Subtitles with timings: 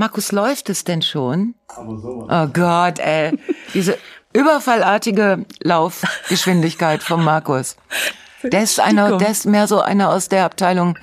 [0.00, 1.54] Markus, läuft es denn schon?
[1.76, 2.26] Aber so.
[2.26, 3.38] Oh Gott, ey.
[3.74, 3.98] Diese
[4.32, 7.76] überfallartige Laufgeschwindigkeit von Markus.
[8.42, 10.98] Der ist einer, der ist mehr so einer aus der Abteilung,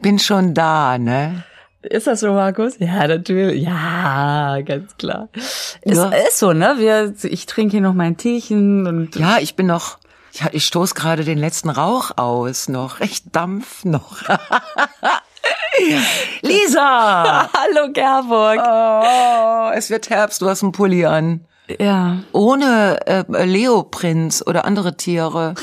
[0.00, 1.44] bin schon da, ne?
[1.82, 2.78] Ist das so, Markus?
[2.78, 3.64] Ja, natürlich.
[3.64, 5.28] Ja, ganz klar.
[5.82, 6.08] Ist, ja.
[6.08, 6.76] ist so, ne?
[6.78, 9.14] Wir, ich trinke hier noch mein Teechen und.
[9.16, 9.98] Ja, ich bin noch,
[10.32, 13.02] ich, ich stoß gerade den letzten Rauch aus noch.
[13.02, 14.22] Echt Dampf noch.
[16.42, 17.48] Lisa!
[17.56, 18.58] Hallo Gerburg.
[18.60, 21.46] Oh, es wird Herbst, du hast einen Pulli an.
[21.78, 22.18] Ja.
[22.32, 25.54] Ohne äh, Leoprinz oder andere Tiere.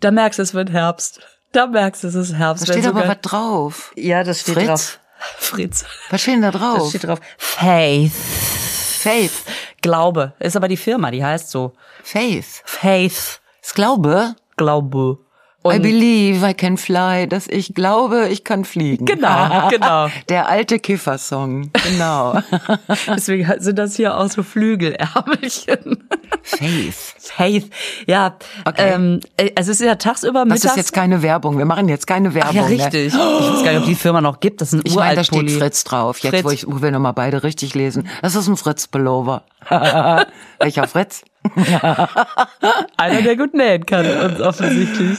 [0.00, 1.20] Da merkst du, es wird Herbst.
[1.52, 2.68] Da merkst du, es ist Herbst.
[2.68, 3.92] Da steht aber was drauf.
[3.96, 4.66] Ja, das steht Fritz?
[4.66, 4.98] drauf.
[5.38, 5.84] Fritz.
[6.10, 6.78] Was steht denn da drauf?
[6.78, 7.20] Das steht drauf.
[7.38, 8.12] Faith.
[8.12, 9.44] Faith.
[9.82, 10.32] Glaube.
[10.38, 11.72] Ist aber die Firma, die heißt so.
[12.02, 12.62] Faith.
[12.64, 13.40] Faith.
[13.62, 14.34] Ist Glaube?
[14.56, 15.18] Glaube.
[15.62, 19.04] I believe I can fly, dass ich glaube, ich kann fliegen.
[19.04, 20.08] Genau, genau.
[20.30, 22.38] Der alte Kiffersong, genau.
[23.06, 26.08] Deswegen sind das hier auch so Flügelärmelchen.
[26.42, 27.14] Faith.
[27.18, 27.70] Faith,
[28.06, 28.36] ja.
[28.64, 28.94] Okay.
[28.94, 30.64] Ähm, äh, es ist ja tagsüber Das mittags.
[30.72, 31.58] ist jetzt keine Werbung.
[31.58, 32.50] Wir machen jetzt keine Werbung.
[32.52, 32.70] Ach ja, ne?
[32.70, 33.12] richtig.
[33.50, 34.60] Ich weiß gar nicht, ob die Firma noch gibt.
[34.62, 35.58] Das ist ein Ich meine, da steht Uralt-Pulli.
[35.58, 36.18] Fritz drauf.
[36.20, 36.44] Jetzt, Fritz.
[36.44, 38.08] wo, ich, wo wir nochmal beide richtig lesen.
[38.22, 39.42] Das ist ein Fritz-Pullover.
[40.58, 41.22] Welcher Fritz?
[42.96, 45.18] Einer, der gut nähen kann, uns offensichtlich.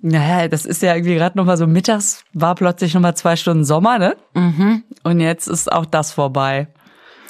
[0.00, 3.98] Naja, das ist ja irgendwie gerade nochmal so mittags, war plötzlich nochmal zwei Stunden Sommer,
[3.98, 4.16] ne?
[4.34, 4.84] Mhm.
[5.02, 6.68] Und jetzt ist auch das vorbei.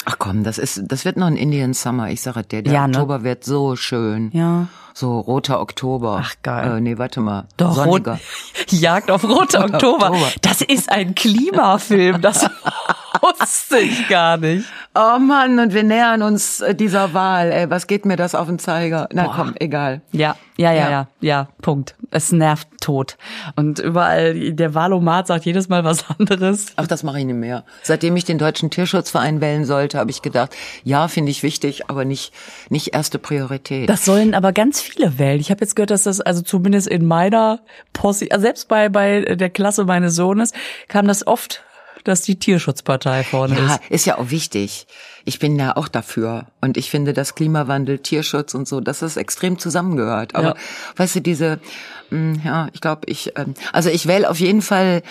[0.05, 2.11] Ach komm, das ist, das wird noch ein Indian Summer.
[2.11, 2.95] Ich sage dir, der Ja, ne?
[2.97, 4.31] Oktober wird so schön.
[4.33, 4.69] Ja.
[4.95, 6.23] So roter Oktober.
[6.23, 6.79] Ach, geil.
[6.79, 7.47] Äh, nee, warte mal.
[7.57, 8.13] Doch, Sonniger.
[8.13, 8.21] Rot,
[8.73, 10.11] Jagd auf rote Roter Oktober.
[10.11, 10.31] Oktober.
[10.43, 12.49] Das ist ein Klimafilm, das
[13.41, 14.67] wusste ich gar nicht.
[14.95, 17.51] Oh Mann, und wir nähern uns äh, dieser Wahl.
[17.53, 19.09] Ey, was geht mir das auf den Zeiger?
[19.13, 20.01] Na komm, egal.
[20.13, 20.91] Ja, ja, ja, Ja.
[20.91, 21.95] ja, ja, Punkt.
[22.11, 23.19] Es nervt tot.
[23.57, 26.67] Und überall, der Valomat sagt jedes Mal was anderes.
[26.77, 27.65] Ach, das mache ich nicht mehr.
[27.83, 32.05] Seitdem ich den Deutschen Tierschutzverein wählen sollte, habe ich gedacht, ja, finde ich wichtig, aber
[32.05, 32.33] nicht,
[32.71, 33.89] nicht erste Priorität.
[33.89, 35.41] Das sollen aber ganz viele wählen.
[35.41, 37.61] Ich habe jetzt gehört, dass das also zumindest in meiner
[37.93, 40.53] Posse, also selbst bei bei der Klasse meines Sohnes
[40.89, 41.63] kam das oft,
[42.09, 43.81] dass die Tierschutzpartei vorne ja, ist.
[43.91, 44.87] ist ja auch wichtig.
[45.25, 46.47] Ich bin ja auch dafür.
[46.61, 50.35] Und ich finde, dass Klimawandel, Tierschutz und so, dass das extrem zusammengehört.
[50.35, 50.55] Aber Ja.
[50.97, 51.59] weißt du, diese,
[52.11, 55.03] mh, ja, ich glaube, ich, ähm, also ich wähle auf jeden Fall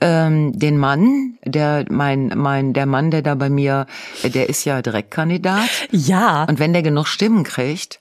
[0.00, 3.86] ähm, den Mann, der mein mein der Mann, der da bei mir,
[4.22, 5.68] der ist ja Direktkandidat.
[5.90, 7.98] Ja, Und wenn der genug Stimmen kriegt,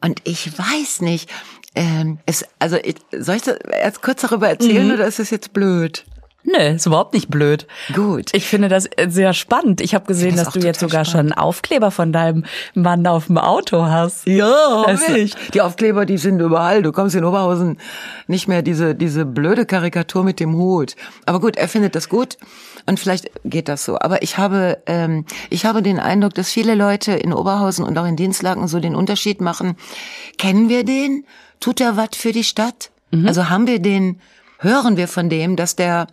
[0.00, 1.28] und ich weiß nicht,
[1.74, 4.94] ähm, es, also ich, soll ich das erst kurz darüber erzählen Mhm.
[4.94, 6.04] oder ist es jetzt blöd?
[6.44, 7.66] Nee, ist überhaupt nicht blöd.
[7.94, 8.30] Gut.
[8.32, 9.80] Ich finde das sehr spannend.
[9.80, 13.26] Ich habe gesehen, das dass du jetzt sogar schon einen Aufkleber von deinem Mann auf
[13.26, 14.26] dem Auto hast.
[14.26, 15.34] Ja, Es- ich.
[15.54, 16.82] Die Aufkleber, die sind überall.
[16.82, 17.78] Du kommst in Oberhausen
[18.26, 20.96] nicht mehr diese, diese blöde Karikatur mit dem Hut.
[21.26, 22.36] Aber gut, er findet das gut
[22.86, 23.98] und vielleicht geht das so.
[24.00, 28.06] Aber ich habe, ähm, ich habe den Eindruck, dass viele Leute in Oberhausen und auch
[28.06, 29.76] in Dienstlaken so den Unterschied machen.
[30.38, 31.24] Kennen wir den?
[31.60, 32.90] Tut er was für die Stadt?
[33.26, 34.20] Also haben wir den,
[34.60, 36.06] hören wir von dem, dass der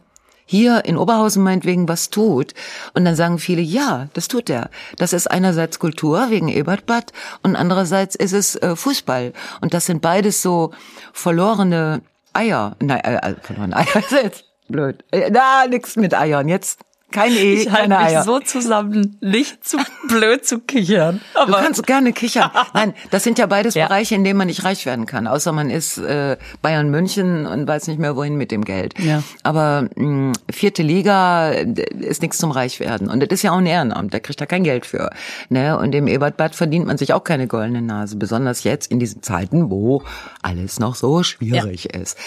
[0.47, 2.55] hier in Oberhausen meinetwegen was tut.
[2.95, 4.71] Und dann sagen viele, ja, das tut er.
[4.97, 7.13] Das ist einerseits Kultur wegen Ebertbad
[7.43, 9.33] und andererseits ist es äh, Fußball.
[9.61, 10.71] Und das sind beides so
[11.13, 12.01] verlorene
[12.33, 12.75] Eier.
[12.79, 14.01] Nein, äh, äh, verlorene Eier
[14.67, 15.03] blöd.
[15.11, 16.47] Äh, na, nix mit Eiern.
[16.47, 16.79] Jetzt
[17.11, 18.23] kein E, Ich halte keine mich Eier.
[18.23, 21.21] so zusammen, nicht zu blöd zu kichern.
[21.33, 22.51] Du Aber kannst gerne kichern.
[22.73, 23.87] Nein, das sind ja beides Ja.
[23.87, 25.25] Bereiche, in denen man nicht reich werden kann.
[25.25, 28.99] Außer man ist äh, Bayern München und weiß nicht mehr wohin mit dem Geld.
[28.99, 29.23] Ja.
[29.43, 33.09] Aber mh, vierte Liga d- ist nichts zum Reichwerden.
[33.09, 35.09] Und das ist ja auch ein Ehrenamt, da kriegt er kein Geld für.
[35.49, 35.77] Ne?
[35.79, 38.17] Und im Ebertbad verdient man sich auch keine goldene Nase.
[38.17, 40.03] Besonders jetzt in diesen Zeiten, wo
[40.41, 42.17] alles noch so schwierig ist.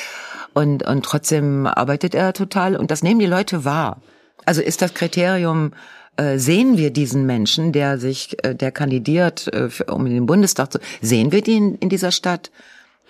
[0.55, 3.99] Und, und trotzdem arbeitet er total und das nehmen die Leute wahr.
[4.51, 5.75] Also ist das Kriterium,
[6.17, 10.73] äh, sehen wir diesen Menschen, der sich, äh, der kandidiert, äh, um in den Bundestag
[10.73, 12.51] zu, sehen wir den in dieser Stadt?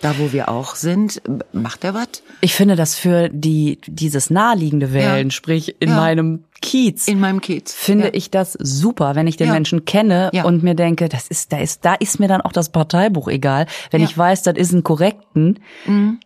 [0.01, 1.19] Da, wo wir auch sind,
[1.51, 2.09] macht er was?
[2.41, 5.31] ich finde das für die dieses naheliegende Wählen, Ja.
[5.31, 5.95] sprich in Ja.
[5.95, 7.73] meinem Kiez, In meinem Kiez.
[7.73, 8.13] finde ja.
[8.13, 9.49] ich das super, wenn ich den.
[9.51, 12.69] Menschen kenne und mir denke, das ist, da ist, da ist mir dann auch das
[12.69, 13.65] Parteibuch egal.
[13.89, 14.01] Wenn.
[14.01, 14.07] Mhm.
[14.07, 15.59] ich weiß, das ist ein korrekten,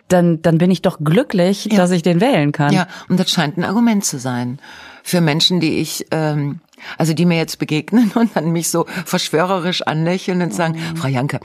[0.09, 2.73] dann, dann bin ich doch glücklich, dass ich den wählen kann.
[2.73, 4.59] Ja, und das scheint ein Argument zu sein
[5.05, 6.61] für Menschen, die ich, ähm,
[6.97, 10.97] also die mir jetzt begegnen und dann mich so verschwörerisch anlächeln und sagen, Mhm.
[10.97, 11.39] Frau Janke,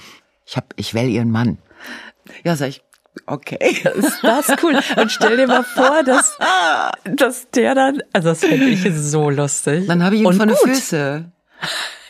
[0.47, 1.59] ich hab, ich wähle Ihren Mann.
[2.43, 2.83] Ja, sag ich,
[3.27, 3.59] okay.
[3.95, 4.79] Ist das cool?
[4.97, 6.39] Und stell dir mal vor, dass,
[7.05, 9.87] dass der dann, also das fände ich so lustig.
[9.87, 10.71] Dann habe ich ihn und vor den gut.
[10.71, 11.31] Füße.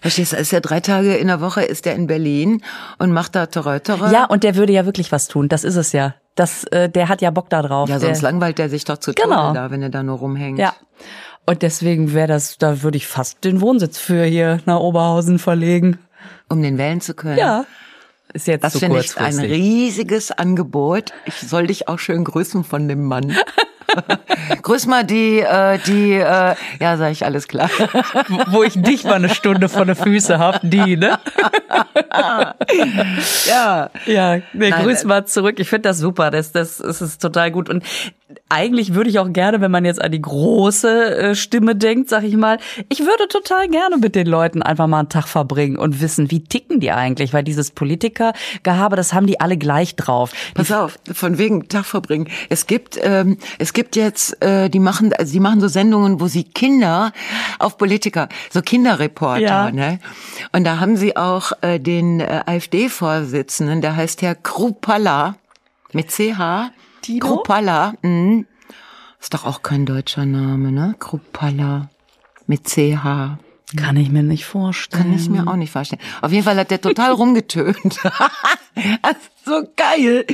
[0.03, 2.63] Verstehst du, ist ja drei Tage in der Woche ist er in Berlin
[2.99, 4.13] und macht da Terreutere.
[4.13, 5.49] Ja, und der würde ja wirklich was tun.
[5.49, 6.15] Das ist es ja.
[6.37, 7.89] Das, äh, der hat ja Bock da drauf.
[7.89, 9.49] Ja, sonst der, langweilt er sich doch zu Genau.
[9.49, 10.59] Tode da, wenn er da nur rumhängt.
[10.59, 10.75] Ja.
[11.51, 15.99] Und deswegen wäre das, da würde ich fast den Wohnsitz für hier nach Oberhausen verlegen.
[16.49, 17.39] Um den wählen zu können.
[17.39, 17.65] Ja.
[18.33, 21.13] Ist jetzt Das so finde ich ein riesiges Angebot.
[21.25, 23.37] Ich soll dich auch schön grüßen von dem Mann.
[24.63, 27.69] Grüß mal die, äh, die, äh, ja, sag ich alles klar.
[28.47, 31.19] Wo ich dich mal eine Stunde vor den Füße hab, die, ne?
[33.49, 33.91] ja.
[34.07, 35.59] Ja, nee, Nein, grüß äh, mal zurück.
[35.59, 36.31] Ich finde das super.
[36.31, 37.69] Das, das, das ist total gut.
[37.69, 37.83] Und
[38.49, 42.25] eigentlich würde ich auch gerne, wenn man jetzt an die große äh, Stimme denkt, sag
[42.25, 46.01] ich mal, ich würde total gerne mit den Leuten einfach mal einen Tag verbringen und
[46.01, 50.33] wissen, wie ticken die eigentlich, weil dieses Politikergehabe, das haben die alle gleich drauf.
[50.51, 52.29] Die Pass auf, von wegen Tag verbringen.
[52.49, 56.27] Es gibt, ähm, es gibt jetzt, äh, die machen, also die machen so Sendungen, wo
[56.27, 57.13] sie Kinder
[57.59, 59.71] auf Politiker, so Kinderreporter, Ja.
[59.71, 59.99] ne?
[60.53, 65.37] Und da haben sie auch äh, den äh, AfD-Vorsitzenden, der heißt Herr Krupalla
[65.93, 66.71] mit CH.
[67.03, 67.27] Tino?
[67.27, 68.47] Krupalla, mhm.
[69.21, 70.95] Ist doch auch kein deutscher Name, ne?
[70.99, 71.91] Krupalla
[72.47, 73.37] mit CH.
[73.77, 75.05] Kann ich mir nicht vorstellen.
[75.05, 76.03] Kann ich mir auch nicht vorstellen.
[76.23, 78.01] Auf jeden Fall hat der total rumgetönt.
[79.03, 80.25] Das ist so geil.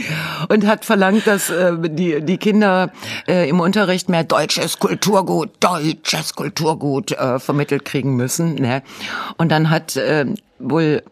[0.49, 2.93] Und hat verlangt, dass äh, die, die Kinder
[3.27, 8.57] äh, im Unterricht mehr deutsches Kulturgut, deutsches Kulturgut äh, vermittelt kriegen müssen.
[8.57, 8.83] Ne?
[9.39, 10.27] Und dann hat äh,
[10.59, 11.03] wohl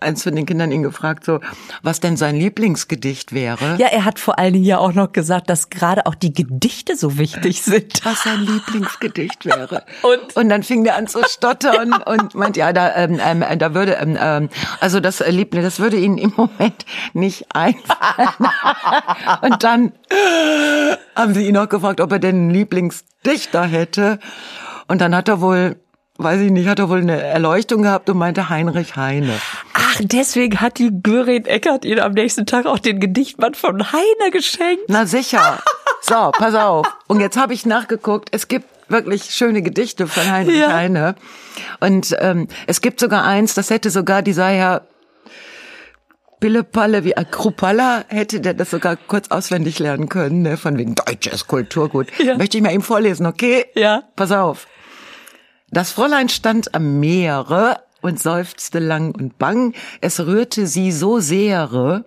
[0.00, 1.40] eins von den Kindern ihn gefragt, so,
[1.82, 3.76] was denn sein Lieblingsgedicht wäre.
[3.78, 6.96] Ja, er hat vor allen Dingen ja auch noch gesagt, dass gerade auch die Gedichte
[6.96, 8.04] so wichtig sind.
[8.04, 9.84] was sein Lieblingsgedicht wäre.
[10.02, 10.36] Und?
[10.36, 13.92] und dann fing der an zu stottern und meint, ja, da, ähm, ähm, da würde,
[13.94, 14.48] ähm, ähm,
[14.80, 18.28] also das äh, Liebling, das würde Ihnen im Moment nicht einfallen.
[19.42, 19.92] und dann
[21.14, 24.18] haben sie ihn auch gefragt, ob er denn einen Lieblingsdichter hätte.
[24.88, 25.76] Und dann hat er wohl,
[26.22, 29.32] weiß ich nicht, hat er wohl eine Erleuchtung gehabt und meinte Heinrich Heine.
[29.74, 34.30] Ach, deswegen hat die Görin Eckert ihn am nächsten Tag auch den Gedichtband von Heine
[34.30, 34.84] geschenkt.
[34.88, 35.62] Na sicher.
[36.02, 36.86] So, pass auf.
[37.06, 38.28] Und jetzt habe ich nachgeguckt.
[38.32, 40.72] Es gibt wirklich schöne Gedichte von Heinrich Ja.
[40.72, 41.14] Heine.
[41.80, 44.82] Und ähm, es gibt sogar eins, das hätte sogar dieser Herr
[46.40, 50.56] Pillepalle wie Akrupalla hätte der das sogar kurz auswendig lernen können, ne?
[50.56, 52.06] von wegen deutsches Kulturgut.
[52.18, 52.38] Ja.
[52.38, 53.66] Möchte ich mal ihm vorlesen, okay?
[53.74, 54.04] Ja.
[54.16, 54.66] Pass auf.
[55.72, 59.74] Das Fräulein stand am Meere und seufzte lang und bang.
[60.00, 62.06] Es rührte sie so sehre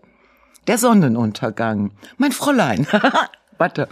[0.67, 1.91] der Sonnenuntergang.
[2.17, 2.87] Mein Fräulein.
[3.57, 3.87] Warte.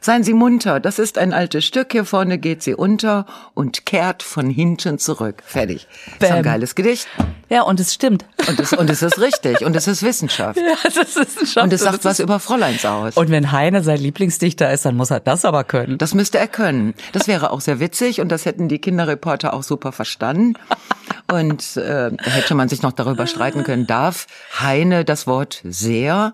[0.00, 0.80] Seien Sie munter.
[0.80, 1.92] Das ist ein altes Stück.
[1.92, 5.42] Hier vorne geht sie unter und kehrt von hinten zurück.
[5.44, 5.86] Fertig.
[6.18, 7.06] Ist ein geiles Gedicht.
[7.48, 8.24] Ja, und es stimmt.
[8.48, 9.64] Und es, und es ist richtig.
[9.64, 10.58] Und es ist Wissenschaft.
[10.72, 11.64] Ja, das ist schon.
[11.64, 13.16] Und es sagt was über Fräuleins aus.
[13.16, 15.98] Und wenn Heine sein Lieblingsdichter ist, dann muss er das aber können.
[15.98, 16.94] Das müsste er können.
[17.12, 20.54] Das wäre auch sehr witzig und das hätten die Kinderreporter auch super verstanden.
[21.30, 24.26] Und äh, hätte man sich noch darüber streiten können, darf
[24.60, 26.32] Heine das Wort sehr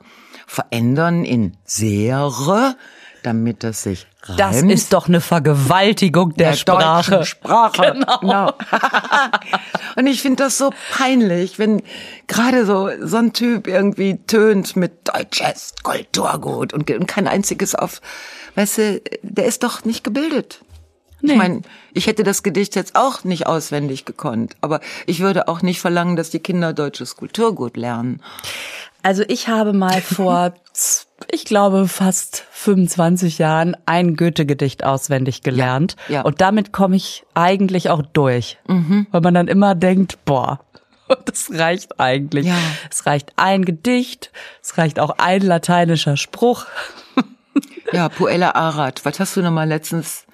[0.48, 2.74] verändern in sehre,
[3.22, 4.40] damit das sich reimt?
[4.40, 7.10] Das ist doch eine Vergewaltigung der, Sprache.
[7.10, 8.04] deutschen Sprache.
[8.20, 8.52] Genau.
[9.96, 11.82] Und ich finde das so peinlich, wenn
[12.26, 18.00] gerade so so ein Typ irgendwie tönt mit deutsches Kulturgut und, und kein einziges auf,
[18.54, 20.60] weißt du, der ist doch nicht gebildet.
[21.20, 21.32] Nee.
[21.32, 21.62] Ich meine,
[21.94, 26.14] ich hätte das Gedicht jetzt auch nicht auswendig gekonnt, aber ich würde auch nicht verlangen,
[26.14, 28.22] dass die Kinder deutsches Kulturgut lernen.
[29.02, 30.54] Also ich habe mal vor,
[31.30, 35.96] ich glaube, fast 25 Jahren ein Goethe-Gedicht auswendig gelernt.
[36.08, 36.22] ja.
[36.22, 38.58] Und damit komme ich eigentlich auch durch.
[39.10, 40.60] Weil man dann immer denkt, boah,
[41.24, 42.46] das reicht eigentlich.
[42.46, 42.56] Ja.
[42.90, 44.30] Es reicht ein Gedicht,
[44.62, 46.66] es reicht auch ein lateinischer Spruch.
[47.92, 50.26] Ja, Puella Arad, was hast du noch mal letztens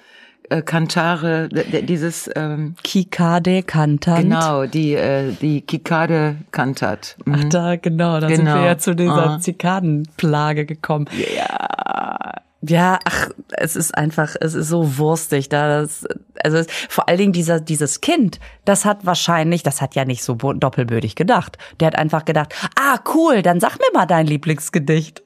[0.50, 4.22] äh, Kantare, dieses ähm, Kikade Kantant.
[4.22, 7.16] genau, die äh, die Kikade Kantat.
[7.24, 7.34] Mhm.
[7.36, 8.56] Ach, da, genau, da sind Genau.
[8.56, 9.38] wir ja zu dieser Ah.
[9.40, 11.06] Zikadenplage gekommen.
[11.36, 12.32] Ja.
[12.66, 16.06] Ja, ach, es ist einfach, es ist so wurstig, da das,
[16.42, 20.24] also es, vor allen Dingen dieser, dieses Kind, das hat wahrscheinlich, das hat ja nicht
[20.24, 21.58] so doppelbödig gedacht.
[21.78, 25.22] Der hat einfach gedacht, ah, cool, dann sag mir mal dein Lieblingsgedicht.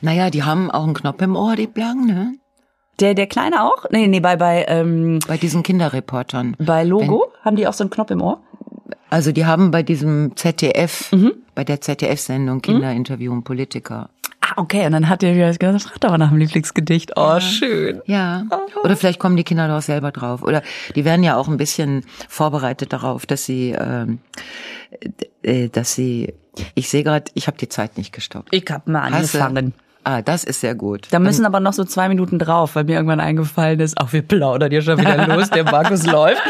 [0.00, 2.32] Naja, die haben auch einen Knopf im Ohr, die Blank, ne?
[3.00, 3.84] Der, der Kleine auch?
[3.90, 6.56] Nee, nee, bei, bei, ähm, Bei diesen Kinderreportern.
[6.58, 8.40] bei Logo haben die auch so einen Knopf im Ohr?
[9.10, 11.32] Also die haben bei diesem ZDF, Mhm.
[11.54, 14.10] bei der ZDF-Sendung Kinderinterview und Politiker.
[14.40, 17.12] Ah, okay, und dann hat der wieder gesagt, frag doch mal nach dem Lieblingsgedicht.
[17.16, 18.00] Oh, schön.
[18.06, 18.44] Ja.
[18.84, 20.42] Oder vielleicht kommen die Kinder doch selber drauf.
[20.42, 20.62] Oder
[20.94, 24.18] die werden ja auch ein bisschen vorbereitet darauf, dass sie, ähm,
[25.42, 26.34] äh, dass sie.
[26.74, 28.48] Ich sehe gerade, ich habe die Zeit nicht gestoppt.
[28.52, 29.74] Ich hab mal angefangen.
[30.08, 31.06] Ah, das ist sehr gut.
[31.10, 34.22] Da müssen aber noch so zwei Minuten drauf, weil mir irgendwann eingefallen ist, ach, wir
[34.22, 36.40] plaudern hier schon wieder los, der Markus läuft.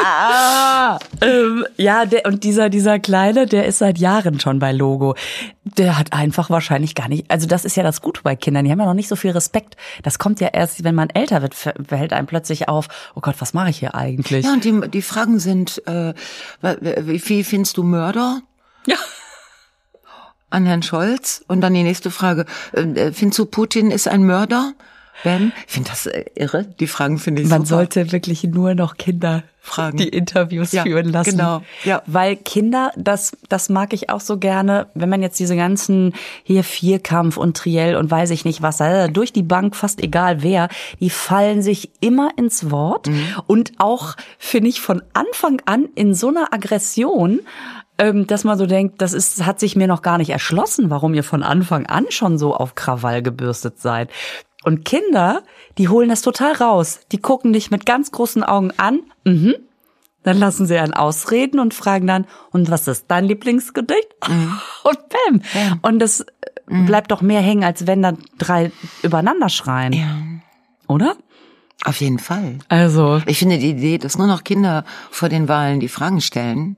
[0.00, 1.00] ah.
[1.20, 5.16] ähm, ja, der, und dieser, dieser Kleine, der ist seit Jahren schon bei Logo.
[5.64, 8.70] Der hat einfach wahrscheinlich gar nicht, also das ist ja das Gute bei Kindern, die
[8.70, 9.76] haben ja noch nicht so viel Respekt.
[10.04, 13.54] Das kommt ja erst, wenn man älter wird, fällt einem plötzlich auf, oh Gott, was
[13.54, 14.44] mache ich hier eigentlich?
[14.44, 16.14] Ja, und die, die Fragen sind, äh,
[16.62, 18.38] wie, wie findest du Mörder?
[18.86, 18.98] Ja
[20.54, 21.44] an Herrn Scholz.
[21.48, 24.72] Und dann die nächste Frage, äh, findest du, Putin ist ein Mörder?
[25.22, 25.52] Ben?
[25.66, 26.66] Ich finde das äh, irre.
[26.80, 27.76] Die Fragen finde ich Man super.
[27.76, 31.30] sollte wirklich nur noch Kinder fragen, die Interviews ja, führen lassen.
[31.30, 31.62] Genau.
[31.84, 32.02] Ja.
[32.06, 36.62] Weil Kinder, das, das mag ich auch so gerne, wenn man jetzt diese ganzen hier
[36.62, 40.68] Vierkampf und Triell und weiß ich nicht was, also durch die Bank fast egal wer,
[41.00, 43.26] die fallen sich immer ins Wort mhm.
[43.46, 48.66] und auch, finde ich, von Anfang an in so einer Aggression, ähm, dass man so
[48.66, 52.06] denkt, das ist, hat sich mir noch gar nicht erschlossen, warum ihr von Anfang an
[52.10, 54.10] schon so auf Krawall gebürstet seid.
[54.64, 55.42] Und Kinder,
[55.78, 57.00] die holen das total raus.
[57.12, 59.00] Die gucken dich mit ganz großen Augen an.
[59.24, 59.54] Mhm.
[60.22, 64.08] Dann lassen sie einen ausreden und fragen dann, und was ist dein Lieblingsgedicht?
[64.26, 64.58] Mhm.
[64.84, 65.42] Und bam.
[65.52, 65.78] Ja.
[65.82, 66.24] Und das
[66.66, 66.86] mhm.
[66.86, 68.72] bleibt doch mehr hängen, als wenn dann drei
[69.02, 69.92] übereinander schreien.
[69.92, 70.16] Ja.
[70.88, 71.16] Oder?
[71.84, 72.58] Auf jeden Fall.
[72.68, 73.20] Also.
[73.26, 76.76] Ich finde die Idee, dass nur noch Kinder vor den Wahlen die Fragen stellen,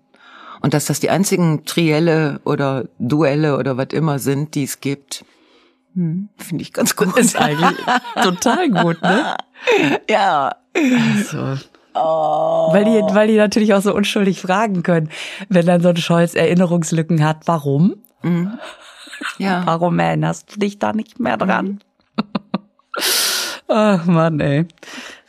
[0.66, 5.25] und dass das die einzigen Trielle oder Duelle oder was immer sind, die es gibt.
[5.94, 7.16] Hm, Finde ich ganz gut.
[7.20, 7.78] Ist eigentlich
[8.20, 9.37] total gut, ne?
[10.11, 10.56] Ja.
[10.75, 11.56] Also.
[11.94, 12.73] Oh.
[12.73, 15.08] Weil die, weil die natürlich auch so unschuldig fragen können,
[15.49, 17.42] wenn dann so ein Scholz Erinnerungslücken hat.
[17.46, 18.02] Warum?
[18.23, 18.58] Mhm.
[19.38, 19.62] Ja.
[19.66, 21.78] Warum erinnerst du dich da nicht mehr dran?
[22.16, 22.26] Mhm.
[23.68, 24.66] Ach Mann, ey.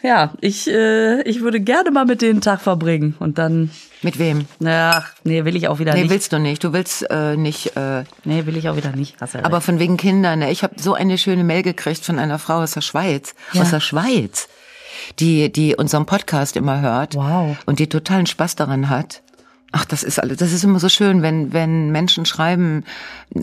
[0.07, 3.71] Ja, ich, äh, ich würde gerne mal mit denen Tag verbringen und dann.
[4.01, 4.45] Mit wem?
[4.65, 6.09] Ach, nee, will ich auch wieder nee, nicht.
[6.09, 6.63] Nee, willst du nicht.
[6.63, 7.75] Du willst äh, nicht.
[7.75, 9.19] Äh, nee, will ich auch wieder nicht.
[9.19, 9.65] Hast ja aber recht.
[9.65, 10.39] von wegen Kindern.
[10.39, 10.51] Ne?
[10.51, 13.35] Ich habe so eine schöne Mail gekriegt von einer Frau aus der Schweiz.
[13.51, 13.63] Ja.
[13.63, 14.47] Aus der Schweiz.
[15.19, 17.15] Die, die unseren Podcast immer hört.
[17.15, 17.57] Wow.
[17.65, 19.23] Und die totalen Spaß daran hat.
[19.73, 22.85] Ach, das ist alles, das ist immer so schön, wenn, wenn Menschen schreiben,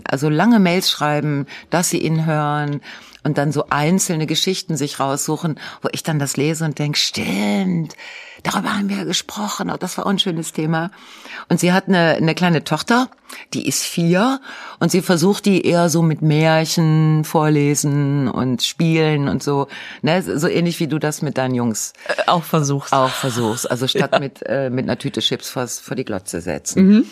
[0.05, 2.81] also lange Mails schreiben, dass sie ihn hören
[3.25, 7.95] und dann so einzelne Geschichten sich raussuchen, wo ich dann das lese und denke, stimmt,
[8.43, 10.91] darüber haben wir ja gesprochen, oh, das war auch ein schönes Thema.
[11.49, 13.09] Und sie hat eine, eine kleine Tochter,
[13.55, 14.39] die ist vier
[14.79, 19.67] und sie versucht die eher so mit Märchen vorlesen und spielen und so,
[20.01, 22.93] ne, so ähnlich wie du das mit deinen Jungs äh, auch versuchst.
[22.93, 24.19] Auch versuchst, also statt ja.
[24.19, 26.87] mit äh, mit einer Tüte Chips vor, vor die Glotze setzen.
[26.87, 27.05] Mhm.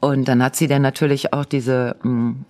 [0.00, 2.44] Und dann hat sie dann natürlich auch diese mh, mm,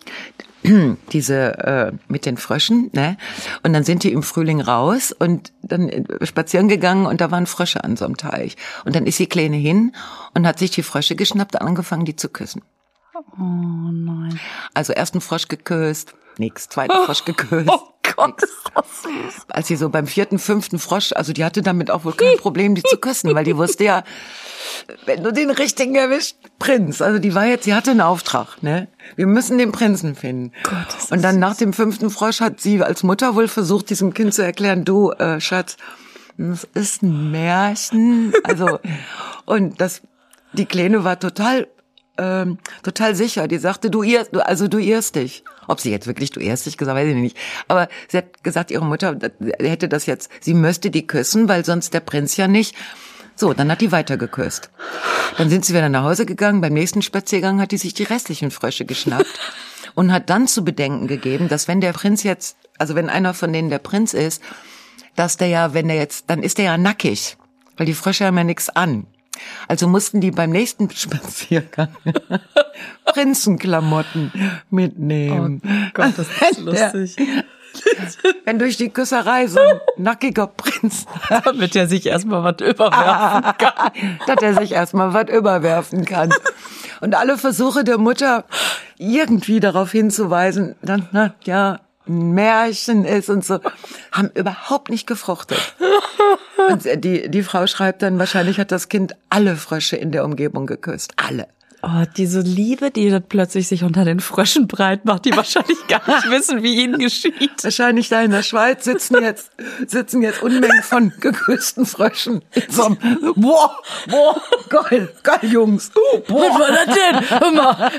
[1.13, 3.17] diese äh, mit den Fröschen, ne?
[3.63, 7.47] Und dann sind die im Frühling raus und dann äh, spazieren gegangen und da waren
[7.47, 8.57] Frösche an so einem Teich.
[8.85, 9.93] Und dann ist die Kleine hin
[10.35, 12.63] und hat sich die Frösche geschnappt und angefangen, die zu küssen.
[13.19, 14.39] Oh nein.
[14.75, 17.69] Also ersten Frosch geküsst, nix, zweiten oh, Frosch geküsst.
[17.69, 17.81] Oh
[18.15, 19.47] Gott, ist das süß.
[19.49, 22.75] Als sie so beim vierten, fünften Frosch, also die hatte damit auch wohl kein Problem,
[22.75, 24.05] die zu küssen, weil die wusste ja,
[25.05, 27.03] wenn du den richtigen erwischt, Prinz.
[27.03, 28.89] Also die war jetzt, sie hatte einen Auftrag, ne?
[29.17, 30.53] Wir müssen den Prinzen finden.
[30.63, 34.35] Gott, und dann nach dem fünften Frosch hat sie als Mutter wohl versucht, diesem Kind
[34.35, 35.77] zu erklären, du, äh, Schatz,
[36.37, 38.33] das ist ein Märchen.
[38.45, 38.79] Also,
[39.45, 40.03] und das,
[40.53, 41.67] die Kleine war total,
[42.19, 43.49] ähm, total sicher.
[43.49, 45.45] Die sagte, du irrst, du, also du irrst dich.
[45.67, 47.37] Ob sie jetzt wirklich du irrst dich gesagt, weiß ich nicht.
[47.69, 49.17] Aber sie hat gesagt, ihre Mutter
[49.59, 52.75] hätte das jetzt, sie müsste die küssen, weil sonst der Prinz ja nicht
[53.39, 54.69] so, dann hat die weitergeküsst.
[55.37, 56.61] Dann sind sie wieder nach Hause gegangen.
[56.61, 59.39] Beim nächsten Spaziergang hat die sich die restlichen Frösche geschnappt
[59.95, 63.53] und hat dann zu bedenken gegeben, dass wenn der Prinz jetzt, also wenn einer von
[63.53, 64.43] denen der Prinz ist,
[65.15, 67.37] dass der ja, wenn der jetzt, dann ist der ja nackig,
[67.77, 69.07] weil die Frösche haben ja nichts an.
[69.67, 71.89] Also mussten die beim nächsten Spaziergang
[73.05, 74.33] Prinzenklamotten
[74.71, 75.63] mitnehmen.
[75.65, 77.17] Oh Gott, das ist lustig.
[78.45, 81.07] Wenn durch die Küsserei so ein nackiger Prinz.
[81.45, 83.93] Damit er sich erstmal was überwerfen kann.
[84.27, 86.31] Dass er sich erstmal was überwerfen kann.
[87.01, 88.45] Und alle Versuche der Mutter,
[88.97, 93.61] irgendwie darauf hinzuweisen, dann, na, ja, ein Märchen ist und so,
[94.13, 95.75] haben überhaupt nicht gefruchtet.
[96.69, 100.67] Und die, die Frau schreibt dann, wahrscheinlich hat das Kind alle Frösche in der Umgebung
[100.67, 101.13] geküsst.
[101.17, 101.47] Alle.
[101.81, 106.03] Oh, diese Liebe, die dann plötzlich sich unter den Fröschen breit macht, die wahrscheinlich gar
[106.09, 107.63] nicht wissen, wie ihnen geschieht.
[107.63, 109.53] Wahrscheinlich da in der Schweiz sitzen jetzt,
[109.87, 112.43] sitzen jetzt Unmengen von geküssten Fröschen.
[112.69, 112.97] So einem,
[113.37, 113.77] boah,
[114.09, 115.91] boah, geil, geil, Jungs.
[115.91, 116.41] Boah.
[116.41, 117.41] Was war das denn?
[117.41, 117.93] Hör mal,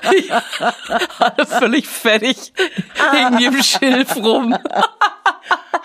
[1.20, 2.54] alle völlig fertig,
[2.96, 4.58] hängen im Schilf rum.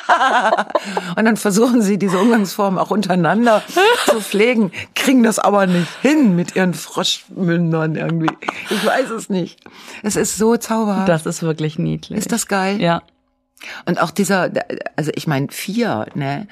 [1.16, 3.62] und dann versuchen sie diese Umgangsform auch untereinander
[4.06, 8.30] zu pflegen, kriegen das aber nicht hin mit ihren Froschmündern irgendwie.
[8.70, 9.60] Ich weiß es nicht.
[10.02, 11.08] Es ist so zauberhaft.
[11.08, 12.18] Das ist wirklich niedlich.
[12.18, 12.80] Ist das geil?
[12.80, 13.02] Ja.
[13.86, 14.50] Und auch dieser,
[14.96, 16.46] also ich meine vier, ne?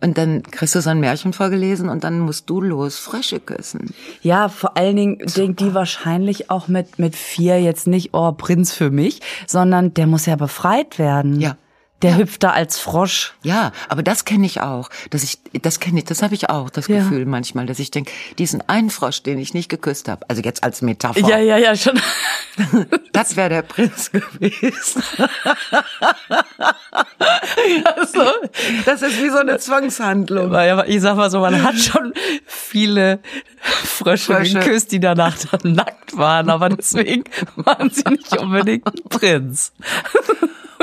[0.00, 3.94] Und dann kriegst du so ein Märchen vorgelesen und dann musst du los Frösche küssen.
[4.22, 8.72] Ja, vor allen Dingen denkt die wahrscheinlich auch mit, mit vier jetzt nicht, oh, Prinz
[8.72, 11.40] für mich, sondern der muss ja befreit werden.
[11.40, 11.56] Ja.
[12.02, 13.34] Der hüpft da als Frosch.
[13.42, 14.88] Ja, aber das kenne ich auch.
[15.10, 16.98] Dass ich, das kenne ich, das habe ich auch, das Ja.
[16.98, 20.62] Gefühl manchmal, dass ich denke, diesen einen Frosch, den ich nicht geküsst habe, also jetzt
[20.62, 22.00] als Metapher, Ja, ja, ja, schon.
[23.12, 25.02] das wäre der Prinz gewesen.
[27.84, 28.22] Also,
[28.84, 30.54] Das ist wie so eine Zwangshandlung.
[30.86, 32.12] ich sag mal so, man hat schon
[32.46, 33.20] viele
[33.60, 34.60] Frösche, Frösche.
[34.60, 37.24] geküsst, die danach dann nackt waren, aber deswegen
[37.56, 39.72] waren sie nicht unbedingt ein Prinz.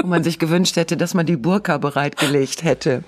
[0.06, 3.04] Wo man sich gewünscht hätte, dass man die Burka bereitgelegt hätte.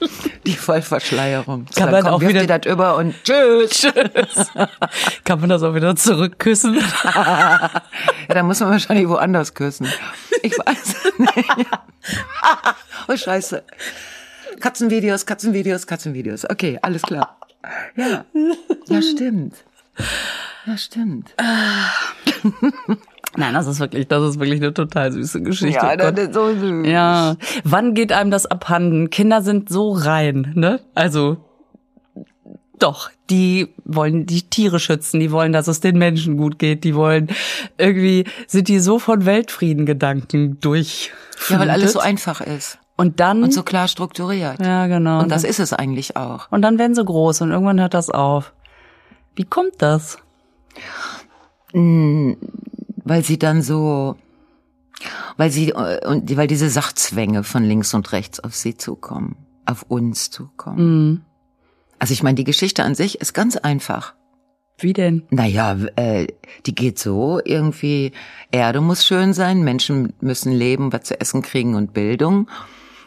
[0.47, 1.67] Die Vollverschleierung.
[1.69, 3.69] So, Kann dann man auch wirft wieder- das über und tschüss.
[3.69, 4.47] Tschüss.
[5.23, 6.79] Kann man das auch wieder zurückküssen?
[7.03, 9.87] Ja, da muss man wahrscheinlich woanders küssen.
[10.41, 11.67] Ich weiß nicht.
[13.07, 13.63] Oh, scheiße.
[14.59, 16.49] Katzenvideos, Katzenvideos, Katzenvideos.
[16.49, 17.37] Okay, alles klar.
[17.95, 18.25] Ja,
[18.87, 19.53] ja stimmt.
[20.65, 21.33] Ja, stimmt.
[23.37, 25.75] Nein, das ist wirklich, das ist wirklich eine total süße Geschichte.
[25.75, 26.87] Ja, Oh das ist so süß.
[26.87, 29.11] Ja, wann geht einem das abhanden?
[29.11, 30.79] Kinder sind so rein, ne?
[30.95, 31.37] Also
[32.79, 36.95] doch, die wollen die Tiere schützen, die wollen, dass es den Menschen gut geht, die
[36.95, 37.27] wollen
[37.77, 41.11] irgendwie sind die so von Weltfriedengedanken durch.
[41.49, 44.59] Ja, weil alles so einfach ist und dann und so klar strukturiert.
[44.59, 46.51] ja genau Und das ist es eigentlich auch.
[46.51, 48.53] und dann werden sie groß und irgendwann hört das auf.
[49.35, 50.17] Wie kommt das?
[53.07, 54.15] Weil sie dann so,
[55.37, 59.83] weil sie, äh, und weil diese Sachzwänge von links und rechts auf sie zukommen, auf
[59.83, 61.07] uns zukommen.
[61.09, 61.21] Mhm.
[61.99, 64.13] Also ich meine, die Geschichte an sich ist ganz einfach.
[64.79, 65.23] Wie denn?
[65.31, 66.27] Naja, äh,
[66.65, 68.11] die geht so irgendwie,
[68.51, 72.47] Erde muss schön sein, Menschen müssen leben, was zu essen kriegen und Bildung.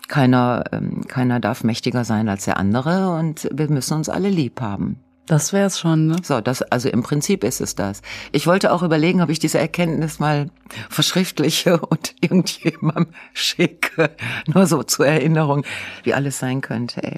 [0.08, 4.60] Keiner, ähm, keiner darf mächtiger sein als der andere und wir müssen uns alle lieb
[4.60, 4.98] haben.
[5.30, 6.16] Das wär's schon, ne?
[6.24, 8.02] So, das, also im Prinzip ist es das.
[8.32, 10.50] Ich wollte auch überlegen, ob ich diese Erkenntnis mal
[10.88, 14.10] verschriftliche und irgendjemandem schicke.
[14.52, 15.64] Nur so zur Erinnerung,
[16.02, 17.16] wie alles sein könnte, ey.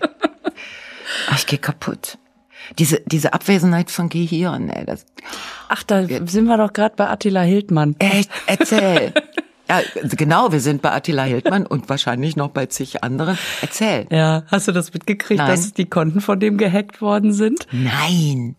[1.30, 2.18] Ach, ich gehe kaputt.
[2.78, 5.06] Diese, diese Abwesenheit von Gehirn, ey, das,
[5.70, 7.96] Ach, da sind wir doch gerade bei Attila Hildmann.
[7.98, 9.14] echt, erzähl.
[9.72, 13.38] Ja, genau, wir sind bei Attila Hildmann und wahrscheinlich noch bei zig anderen.
[13.62, 14.06] Erzähl.
[14.10, 15.50] Ja, hast du das mitgekriegt, Nein.
[15.50, 17.66] dass die Konten von dem gehackt worden sind?
[17.72, 18.56] Nein.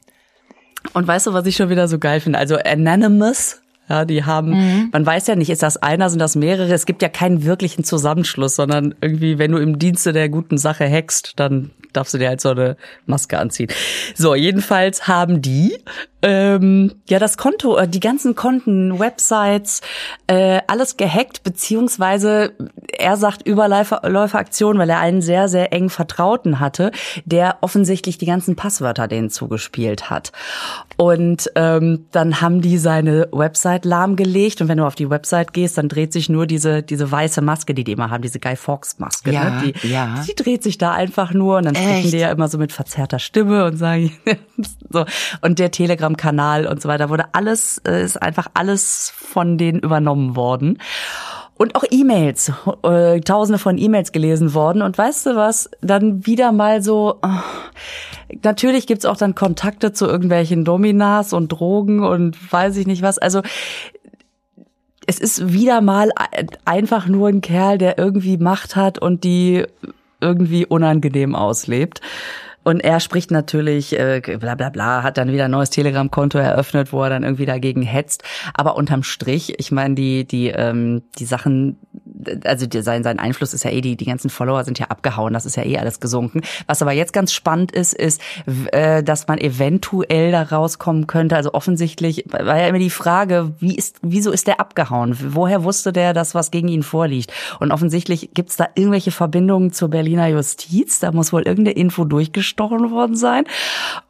[0.94, 2.40] Und weißt du, was ich schon wieder so geil finde?
[2.40, 6.74] Also Anonymous, ja, die haben, man weiß ja nicht, ist das einer, sind das mehrere?
[6.74, 10.90] Es gibt ja keinen wirklichen Zusammenschluss, sondern irgendwie, wenn du im Dienste der guten Sache
[10.90, 13.70] hackst, dann darfst du dir halt so eine Maske anziehen.
[14.16, 15.78] So, jedenfalls haben die
[16.24, 19.82] ähm, ja das Konto, äh, die ganzen Konten, Websites,
[20.28, 22.54] äh, alles gehackt, beziehungsweise
[22.98, 26.92] er sagt Überläuferaktion, weil er einen sehr, sehr eng Vertrauten hatte,
[27.26, 30.32] der offensichtlich die ganzen Passwörter denen zugespielt hat.
[30.98, 35.78] Und ähm, dann haben die seine Website lahmgelegt und wenn du auf die Website gehst,
[35.78, 39.00] dann dreht sich nur diese diese weiße Maske, die die immer haben, diese Guy Fawkes
[39.00, 39.32] Maske.
[39.32, 39.74] Ja, ne?
[39.82, 40.24] die, ja.
[40.26, 42.14] die dreht sich da einfach nur und dann sprechen Echt?
[42.14, 44.12] die ja immer so mit verzerrter Stimme und sagen
[44.90, 45.06] so
[45.42, 45.72] und der
[46.18, 50.80] Telegram-Kanal und so weiter wurde alles äh, ist einfach alles von denen übernommen worden.
[51.56, 52.52] Und auch E-Mails,
[52.84, 54.82] äh, tausende von E-Mails gelesen worden.
[54.82, 60.08] Und weißt du was, dann wieder mal so, oh, natürlich gibt's auch dann Kontakte zu
[60.08, 63.20] irgendwelchen Dominas und Drogen und weiß ich nicht was.
[63.20, 63.42] Also
[65.06, 69.66] es ist wieder mal ein- einfach nur ein Kerl, der irgendwie Macht hat und die
[70.22, 72.02] irgendwie unangenehm auslebt.
[72.64, 76.94] Und er spricht natürlich, äh, bla bla bla, hat dann wieder ein neues Telegram-Konto eröffnet,
[76.94, 78.24] wo er dann irgendwie dagegen hetzt.
[78.54, 81.78] Aber unterm Strich, ich meine, die, die, ähm, die Sachen,
[82.44, 85.46] also sein, sein Einfluss ist ja eh, die, die ganzen Follower sind ja abgehauen, das
[85.46, 86.42] ist ja eh alles gesunken.
[86.68, 88.22] Was aber jetzt ganz spannend ist, ist,
[88.72, 91.36] äh, dass man eventuell da rauskommen könnte.
[91.36, 95.18] Also offensichtlich war ja immer die Frage, wie ist, wieso ist der abgehauen?
[95.34, 97.32] Woher wusste der, dass was gegen ihn vorliegt?
[97.60, 101.00] Und offensichtlich gibt's da irgendwelche Verbindungen zur Berliner Justiz.
[101.00, 103.46] Da muss wohl irgendeine Info durchgestochen worden sein.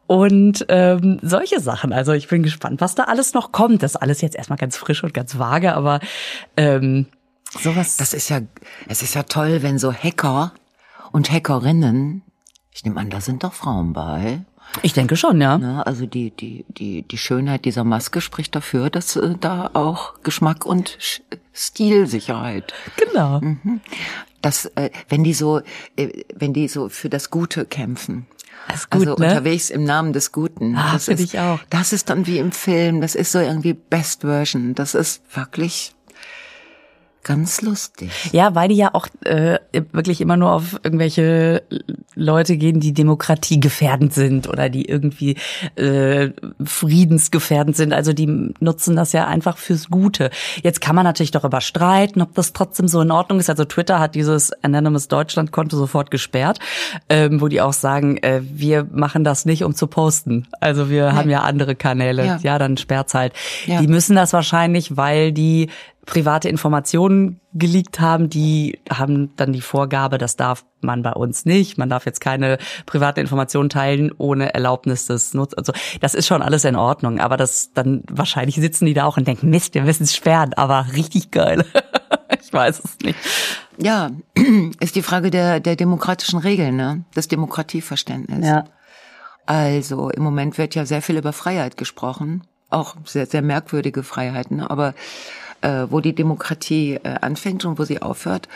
[0.06, 1.92] Und ähm, solche Sachen.
[1.92, 3.82] Also ich bin gespannt, was da alles noch kommt.
[3.82, 6.00] Das ist alles jetzt erstmal ganz frisch und ganz vage, aber
[6.56, 7.06] ähm,
[7.58, 7.96] sowas.
[7.96, 8.40] Das ist ja,
[8.88, 10.52] es ist ja toll, wenn so Hacker
[11.12, 12.22] und Hackerinnen,
[12.72, 14.44] ich nehme an, da sind doch Frauen bei,
[14.82, 15.58] ich denke schon, ja.
[15.58, 15.86] ne?
[15.86, 20.66] also die, die, die, die Schönheit dieser Maske spricht dafür, dass äh, da auch Geschmack
[20.66, 21.20] und Sch
[21.52, 23.40] Stilsicherheit Genau.
[24.42, 25.60] dass äh, wenn die so,
[25.96, 28.26] äh, wenn die so für das Gute kämpfen.
[28.66, 29.28] Das ist gut, also ne?
[29.28, 30.74] unterwegs im Namen des Guten.
[30.74, 31.60] Ah, das find ist, ich auch.
[31.70, 33.00] Das ist dann wie im Film.
[33.00, 34.74] Das ist so irgendwie Best Version.
[34.74, 35.94] Das ist wirklich
[37.24, 38.10] ganz lustig.
[38.32, 39.58] Ja, weil die ja auch äh,
[39.92, 41.62] wirklich immer nur auf irgendwelche
[42.14, 45.36] Leute gehen, die demokratiegefährdend sind oder die irgendwie
[45.76, 46.30] äh,
[46.64, 47.92] friedensgefährdend sind.
[47.92, 50.30] Also die nutzen das ja einfach fürs Gute.
[50.62, 53.50] Jetzt kann man natürlich darüber streiten, ob das trotzdem so in Ordnung ist.
[53.50, 56.58] Also Twitter hat dieses Anonymous Deutschland-Konto sofort gesperrt,
[57.08, 60.46] ähm, wo die auch sagen, äh, wir machen das nicht, um zu posten.
[60.60, 62.24] Also wir haben ja andere Kanäle.
[62.24, 62.38] Ja.
[62.42, 63.32] Ja, dann sperrt's halt.
[63.66, 63.80] Ja.
[63.80, 65.70] Die müssen das wahrscheinlich, weil die
[66.06, 71.78] private Informationen geleakt haben, die haben dann die Vorgabe, das darf man bei uns nicht.
[71.78, 75.58] Man darf jetzt keine private Informationen teilen ohne Erlaubnis des Nutzers.
[75.58, 79.16] Also das ist schon alles in Ordnung, aber das dann wahrscheinlich sitzen die da auch
[79.16, 81.64] und denken, Mist, wir müssen es sperren, aber richtig geil.
[82.42, 83.18] ich weiß es nicht.
[83.78, 84.10] Ja,
[84.80, 87.04] ist die Frage der, der demokratischen Regeln, ne?
[87.14, 88.46] Das Demokratieverständnis.
[89.46, 94.60] Also im Moment wird ja sehr viel über Freiheit gesprochen, auch sehr, sehr merkwürdige Freiheiten,
[94.60, 94.94] aber
[95.64, 98.48] äh, wo die Demokratie äh, anfängt und wo sie aufhört,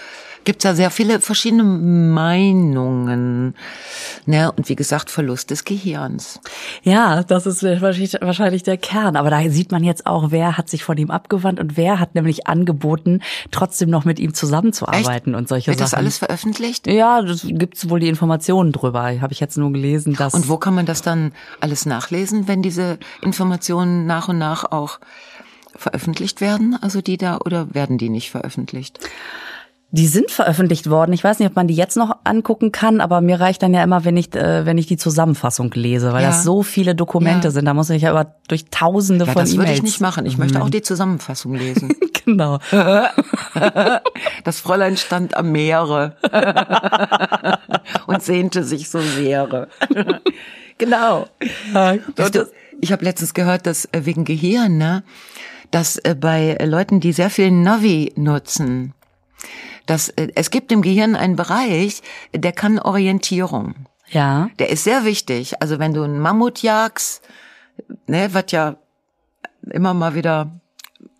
[0.45, 3.55] gibt's da sehr viele verschiedene Meinungen.
[4.27, 4.53] Ne?
[4.53, 6.41] Und wie gesagt, Verlust des Gehirns.
[6.83, 9.17] Ja, das ist wahrscheinlich, der Kern.
[9.17, 12.15] Aber da sieht man jetzt auch, wer hat sich von ihm abgewandt und wer hat
[12.15, 15.91] nämlich angeboten, trotzdem noch mit ihm zusammenzuarbeiten und solche Wird Sachen.
[15.91, 16.87] das alles veröffentlicht?
[16.87, 19.21] ja, das gibt's wohl die Informationen drüber.
[19.21, 22.63] Habe ich jetzt nur gelesen, dass Und wo kann man das dann alles nachlesen, wenn
[22.63, 24.99] diese Informationen nach und nach auch
[25.79, 26.77] veröffentlicht werden?
[26.81, 28.99] Also die da, oder werden die nicht veröffentlicht?
[29.91, 31.15] Die sind veröffentlicht worden.
[31.15, 33.83] Ich weiß nicht, ob man die jetzt noch angucken kann, aber mir reicht dann ja
[33.83, 36.29] immer, wenn ich, äh, wenn ich die Zusammenfassung lese, weil Ja.
[36.29, 37.53] das so viele Dokumente Ja.
[37.53, 37.65] sind.
[37.65, 39.67] Da muss ich ja über durch Tausende Ja, von das E-Mails.
[39.69, 40.27] würde ich nicht machen.
[40.27, 41.89] Ich möchte auch die Zusammenfassung lesen.
[42.29, 42.59] Genau.
[44.45, 46.17] Das Fräulein stand am Meere
[48.07, 49.69] und sehnte sich so sehr.
[50.77, 51.27] genau.
[52.81, 55.03] Ich habe letztens gehört, dass äh, wegen Gehirn, ne,
[55.71, 58.95] dass äh, bei äh, Leuten, die sehr viel Navi nutzen,
[59.87, 62.03] dass äh, es gibt im Gehirn einen Bereich,
[62.35, 63.75] der kann Orientierung.
[64.11, 64.49] Ja.
[64.59, 65.61] Der ist sehr wichtig.
[65.61, 67.23] Also wenn du einen Mammut jagst,
[68.07, 68.77] ne, was ja
[69.71, 70.51] immer mal wieder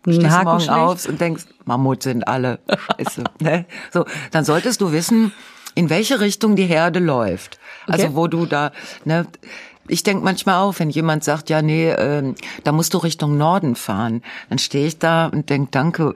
[0.07, 2.59] stehst Haken morgen auf und denkst, Mammut sind alle.
[2.97, 3.23] Scheiße.
[3.41, 3.65] ne?
[3.91, 5.31] So, dann solltest du wissen,
[5.75, 7.59] in welche Richtung die Herde läuft.
[7.87, 8.15] Also Okay.
[8.15, 8.71] wo du da,
[9.05, 9.25] ne,
[9.89, 13.75] ich denk manchmal auf, wenn jemand sagt, ja, nee, ähm, da musst du Richtung Norden
[13.75, 16.15] fahren, dann stehe ich da und denk, danke,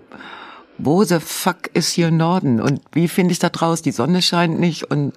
[0.78, 2.62] wo the fuck ist hier Norden?
[2.62, 3.82] Und wie finde ich da draus?
[3.82, 5.14] Die Sonne scheint nicht und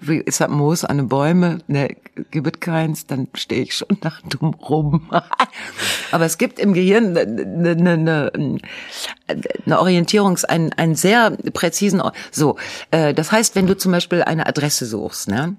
[0.00, 1.58] wie ist das Moos an den Bäume?
[1.66, 1.96] Ne,
[2.30, 5.10] gibt keins, dann stehe ich schon da dumm rum.
[6.12, 8.58] Aber es gibt im Gehirn eine, eine, eine,
[9.66, 12.56] eine Orientierungs-, einen, einen sehr präzisen, so,
[12.90, 15.56] äh, das heißt, wenn du zum Beispiel eine Adresse suchst, ne?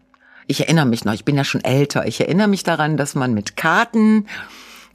[0.50, 3.36] Ich erinnere mich noch, ich bin ja schon älter, ich erinnere mich daran, dass man
[3.36, 4.26] mit Karten,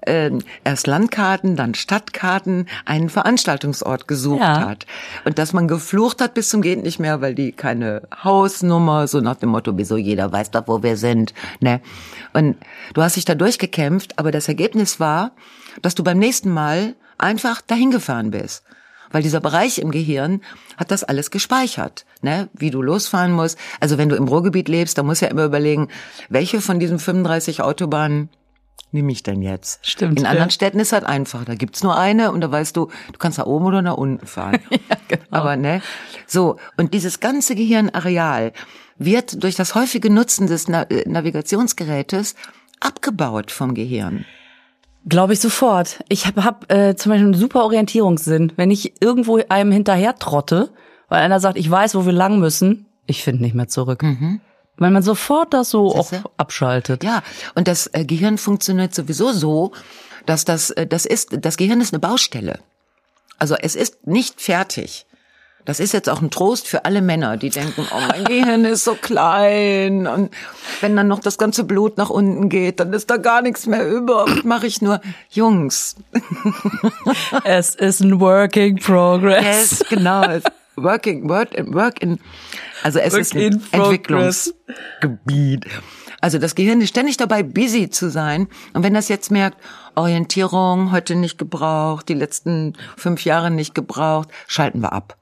[0.01, 0.33] äh,
[0.65, 4.69] erst Landkarten, dann Stadtkarten, einen Veranstaltungsort gesucht Ja.
[4.69, 4.85] hat.
[5.25, 9.21] Und dass man geflucht hat bis zum geht nicht mehr, weil die keine Hausnummer, so
[9.21, 11.81] nach dem Motto, wieso jeder weiß doch, wo wir sind, ne?
[12.33, 12.57] Und
[12.93, 15.31] du hast dich da durchgekämpft, aber das Ergebnis war,
[15.83, 18.65] dass du beim nächsten Mal einfach dahin gefahren bist.
[19.15, 20.41] Weil dieser Bereich im Gehirn
[20.77, 22.49] hat das alles gespeichert, ne?
[22.53, 23.57] Wie du losfahren musst.
[23.79, 25.87] Also wenn du im Ruhrgebiet lebst, dann musst du ja immer überlegen,
[26.31, 28.29] welche von diesen 35 Autobahnen
[28.91, 29.87] nehme ich denn jetzt?
[29.87, 30.31] Stimmt, In ja.
[30.31, 31.45] anderen Städten ist halt einfach.
[31.45, 34.27] Da gibt's nur eine und da weißt du, du kannst nach oben oder nach unten
[34.27, 34.59] fahren.
[35.07, 35.23] genau.
[35.31, 35.81] Aber ne,
[36.27, 38.53] so und dieses ganze Gehirnareal
[38.99, 42.35] wird durch das häufige Nutzen des Na äh, Navigationsgerätes
[42.81, 44.25] abgebaut vom Gehirn.
[45.07, 46.03] Glaube ich sofort.
[46.09, 48.53] Ich habe hab, äh, zum Beispiel einen super Orientierungssinn.
[48.57, 50.71] Wenn ich irgendwo einem hinterher trotte,
[51.09, 54.03] weil einer sagt, ich weiß, wo wir lang müssen, ich finde nicht mehr zurück.
[54.77, 57.05] Weil man sofort das so auch abschaltet.
[57.05, 57.23] Ja,
[57.55, 59.73] und das äh, Gehirn funktioniert sowieso so,
[60.27, 62.61] dass das äh, das ist das Gehirn ist eine Baustelle.
[63.39, 65.07] Also es ist nicht fertig.
[65.65, 68.85] Das ist jetzt auch ein Trost für alle Männer, die denken, oh, mein Gehirn ist
[68.85, 70.31] so klein und
[70.83, 73.89] wenn dann noch das ganze Blut nach unten geht, dann ist da gar nichts mehr
[73.89, 74.25] über.
[74.25, 75.01] Und mache ich nur
[75.31, 75.97] Jungs.
[77.45, 79.45] Es ist ein Working Progress.
[79.81, 80.23] Yes, genau.
[80.77, 82.19] Working, work in, work in,
[82.83, 83.63] also es Work ist ein.
[83.71, 85.67] Entwicklungsgebiet.
[86.21, 88.49] Also das Gehirn ist ständig dabei, busy zu sein.
[88.73, 89.59] Und wenn das jetzt merkt,
[89.95, 95.17] Orientierung heute nicht gebraucht, die letzten fünf Jahre nicht gebraucht, schalten wir ab.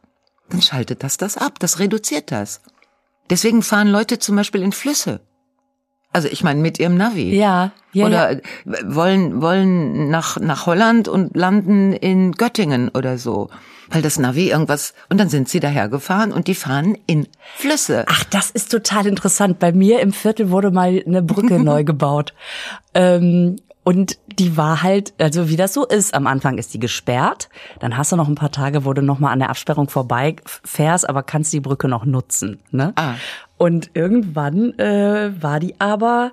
[0.53, 1.59] Dann schaltet das das ab.
[1.59, 2.61] Das reduziert das.
[3.31, 5.21] Deswegen fahren Leute zum Beispiel in Flüsse.
[6.13, 7.35] Also ich meine mit ihrem Navi.
[7.35, 8.41] Ja, ja, oder
[8.85, 13.49] wollen wollen nach nach Holland und landen in Göttingen oder so,
[13.89, 18.05] weil das Navi irgendwas und dann sind sie dahergefahren und die fahren in Flüsse.
[18.09, 19.59] Ach, das ist total interessant.
[19.59, 22.35] Bei mir im Viertel wurde mal eine Brücke neu gebaut.
[22.93, 27.49] Ähm, und die war halt, also wie das so ist, am Anfang ist die gesperrt,
[27.81, 30.37] dann hast du noch ein paar Tage, wo du noch mal an der Absperrung vorbei
[30.45, 32.61] fährst, aber kannst die Brücke noch nutzen.
[32.71, 32.93] Ne?
[32.97, 33.15] Ah.
[33.59, 36.33] Und irgendwann äh, war die aber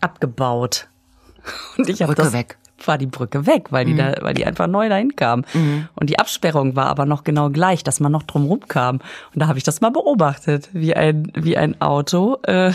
[0.00, 0.88] abgebaut.
[1.76, 2.58] Und ich Brücke das weg.
[2.84, 5.44] war die Brücke weg, weil die da, weil die einfach neu dahin kam.
[5.94, 8.96] Und die Absperrung war aber noch genau gleich, dass man noch drumrum kam.
[9.34, 12.72] Und da habe ich das mal beobachtet, wie ein wie ein Auto äh,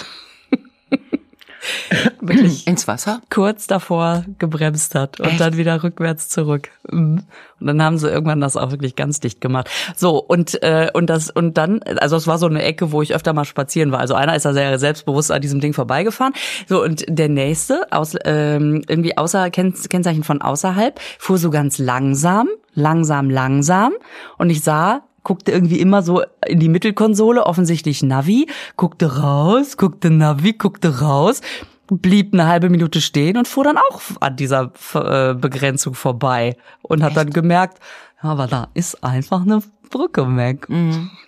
[2.22, 3.22] wirklich Ins Wasser?
[3.30, 6.70] kurz davor gebremst hat und dann wieder rückwärts zurück.
[6.90, 7.24] Mhm.
[7.60, 9.70] Und dann haben sie irgendwann das auch wirklich ganz dicht gemacht.
[9.96, 13.16] So und äh, und das und dann, also es war so eine Ecke, wo ich
[13.16, 14.00] öfter mal spazieren war.
[14.00, 16.34] Also einer ist da sehr selbstbewusst an diesem Ding vorbeigefahren.
[16.68, 21.78] So und der nächste aus ähm, irgendwie außer Kenn, Kennzeichen von außerhalb fuhr so ganz
[21.78, 23.94] langsam, langsam, langsam
[24.38, 30.10] und ich sah guckte irgendwie immer so in die Mittelkonsole, offensichtlich Navi, guckte raus, guckte
[30.10, 31.42] Navi, guckte raus,
[31.88, 37.04] blieb eine halbe Minute stehen und fuhr dann auch an dieser äh, Begrenzung vorbei und
[37.04, 37.80] hat dann gemerkt,
[38.24, 40.68] ja, aber da ist einfach eine Brücke weg.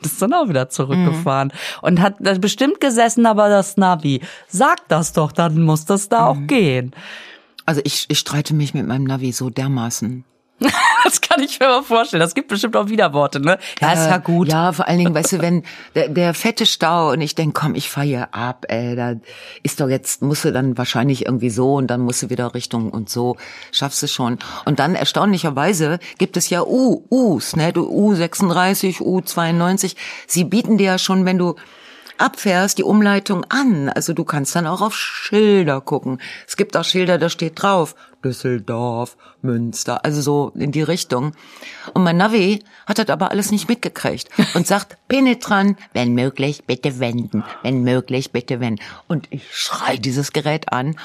[0.01, 5.13] Das ist dann auch wieder zurückgefahren und hat bestimmt gesessen, aber das Navi sagt das
[5.13, 6.93] doch, dann muss das da auch gehen.
[7.65, 10.23] Also ich, ich streite mich mit meinem Navi so dermaßen.
[11.03, 12.19] Das kann ich mir mal vorstellen.
[12.19, 13.59] Das gibt bestimmt auch Widerworte, ne?
[13.79, 14.49] Ja, ist ja Äh, gut.
[14.49, 15.63] Ja, vor allen Dingen, weißt du, wenn
[15.95, 19.13] der, der fette Stau und ich denk, komm, ich fahr hier ab, ey, da
[19.63, 22.89] ist doch jetzt, musst du dann wahrscheinlich irgendwie so und dann musst du wieder Richtung
[22.89, 23.37] und so,
[23.71, 24.39] schaffst du schon.
[24.65, 30.85] Und dann erstaunlicherweise gibt es ja U, U's, ne, du U36, U92, sie bieten dir
[30.87, 31.55] ja schon, wenn du
[32.17, 33.89] abfährst, die Umleitung an.
[33.89, 36.19] Also du kannst dann auch auf Schilder gucken.
[36.47, 41.33] Es gibt auch Schilder, da steht drauf Düsseldorf, Münster, also so in die Richtung.
[41.93, 46.99] Und mein Navi hat das aber alles nicht mitgekriegt und sagt penetrant, wenn möglich, bitte
[46.99, 48.83] wenden, wenn möglich, bitte wenden.
[49.07, 50.97] Und ich schrei dieses Gerät an.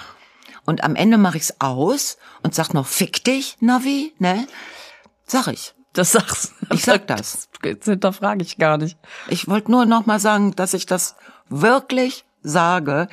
[0.64, 4.46] Und am Ende mache ich's aus und sag noch, fick dich, Navi, ne?
[5.27, 5.75] Sag ich.
[5.92, 7.48] Das sagst Ich sag das.
[7.62, 8.98] Das hinterfrage ich gar nicht.
[9.28, 11.16] Ich wollte nur noch mal sagen, dass ich das
[11.48, 13.09] wirklich sage.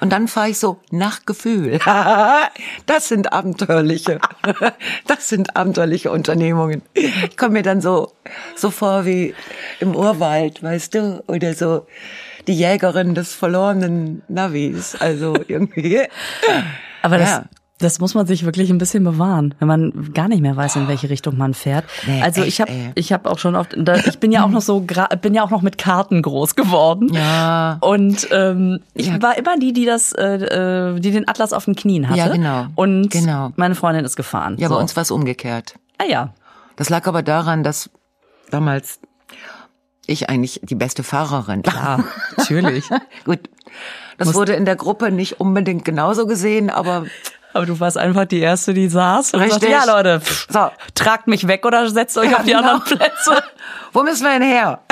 [0.00, 1.78] Und dann fahre ich so nach Gefühl.
[2.86, 4.18] Das sind abenteuerliche,
[5.06, 6.82] das sind abenteuerliche Unternehmungen.
[6.94, 8.12] Ich komme mir dann so,
[8.56, 9.34] so vor wie
[9.80, 11.86] im Urwald, weißt du, oder so
[12.46, 14.96] die Jägerin des verlorenen Navis.
[14.96, 16.02] Also irgendwie.
[17.02, 17.44] Aber das, Ja.
[17.82, 20.88] Das muss man sich wirklich ein bisschen bewahren, wenn man gar nicht mehr weiß, in
[20.88, 21.84] welche Richtung man fährt.
[22.06, 23.74] Nee, also echt, ich habe ich habe auch schon oft
[24.06, 24.80] ich bin ja auch noch so
[25.20, 27.12] bin ja auch noch mit Karten groß geworden.
[27.12, 27.78] Ja.
[27.80, 29.20] Und ähm, ich Ja.
[29.20, 30.36] war immer die, die das äh,
[30.94, 32.18] äh, die den Atlas auf den Knien hatte.
[32.18, 32.66] Ja, genau.
[32.74, 33.52] Und Genau.
[33.56, 34.56] meine Freundin ist gefahren.
[34.58, 34.74] Ja, so.
[34.76, 35.74] bei uns war es umgekehrt.
[35.98, 36.32] Ah ja.
[36.76, 37.90] Das lag aber daran, dass
[38.50, 39.00] damals
[40.06, 41.74] ich eigentlich die beste Fahrerin war.
[41.98, 42.04] Ja,
[42.36, 42.84] natürlich.
[43.24, 43.38] Gut,
[44.18, 47.06] das wurde in der Gruppe nicht unbedingt genauso gesehen, aber
[47.52, 49.60] Aber du warst einfach die Erste, die saß und Richtig.
[49.70, 50.70] sagte, ja Leute, pff, So.
[50.94, 52.74] tragt mich weg oder setzt euch Ja, auf die genau.
[52.74, 53.42] anderen Plätze.
[53.92, 54.80] wo müssen wir denn her?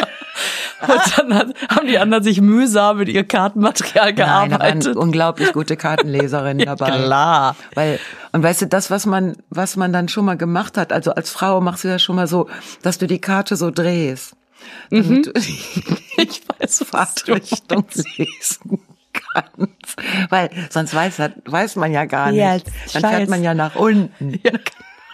[0.83, 4.97] Und dann hat, haben die anderen sich mühsam mit ihr Kartenmaterial Nein, da waren gearbeitet.
[4.97, 6.91] unglaublich gute Kartenleserinnen dabei.
[6.91, 7.57] Klar.
[7.75, 7.99] Weil,
[8.33, 11.29] und weißt du, das, was man, was man dann schon mal gemacht hat, also als
[11.31, 12.49] Frau machst du ja schon mal so,
[12.83, 14.35] dass du die Karte so drehst.
[14.91, 15.59] Damit du die
[16.17, 17.85] Ich weiß, du Fahrtrichtung
[18.17, 18.81] lesen
[19.13, 19.97] kannst.
[20.31, 22.41] Weil sonst weiß, weiß man ja gar nicht.
[22.41, 22.57] Ja,
[23.01, 24.41] Dann fährt man ja nach unten.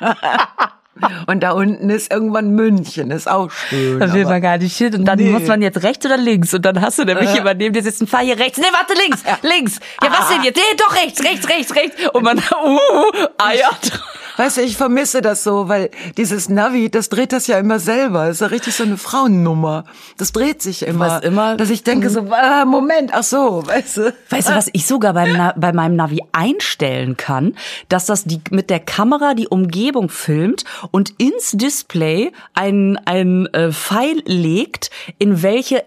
[1.27, 4.01] Und da unten ist irgendwann München, ist auch schön.
[4.01, 4.95] Da will man gar nicht hin.
[4.95, 5.31] Und dann Nee.
[5.31, 6.55] muss man jetzt rechts oder links.
[6.55, 7.35] Und dann hast du nämlich Äh.
[7.35, 8.57] jemanden neben dir sitzen, fahr hier rechts.
[8.59, 9.79] Nee, warte, links, links.
[10.03, 10.57] Ja, was denn jetzt?
[10.57, 12.09] Nee, doch rechts, rechts, rechts, rechts.
[12.15, 14.01] Und man, uh, eiert.
[14.37, 18.27] Weißt du, ich vermisse das so, weil dieses Navi, das dreht das ja immer selber.
[18.27, 19.85] Das ist ja richtig so eine Frauennummer.
[20.19, 21.09] Das dreht sich immer.
[21.09, 24.15] weißt immer- Dass ich denke so, ah, Moment, ach so, weißt du.
[24.31, 27.57] Weißt du, was ich sogar beim Na bei meinem Navi einstellen kann,
[27.89, 33.73] dass das die mit der Kamera die Umgebung filmt und ins Display ein ein äh,
[33.73, 35.85] Pfeil legt, in welche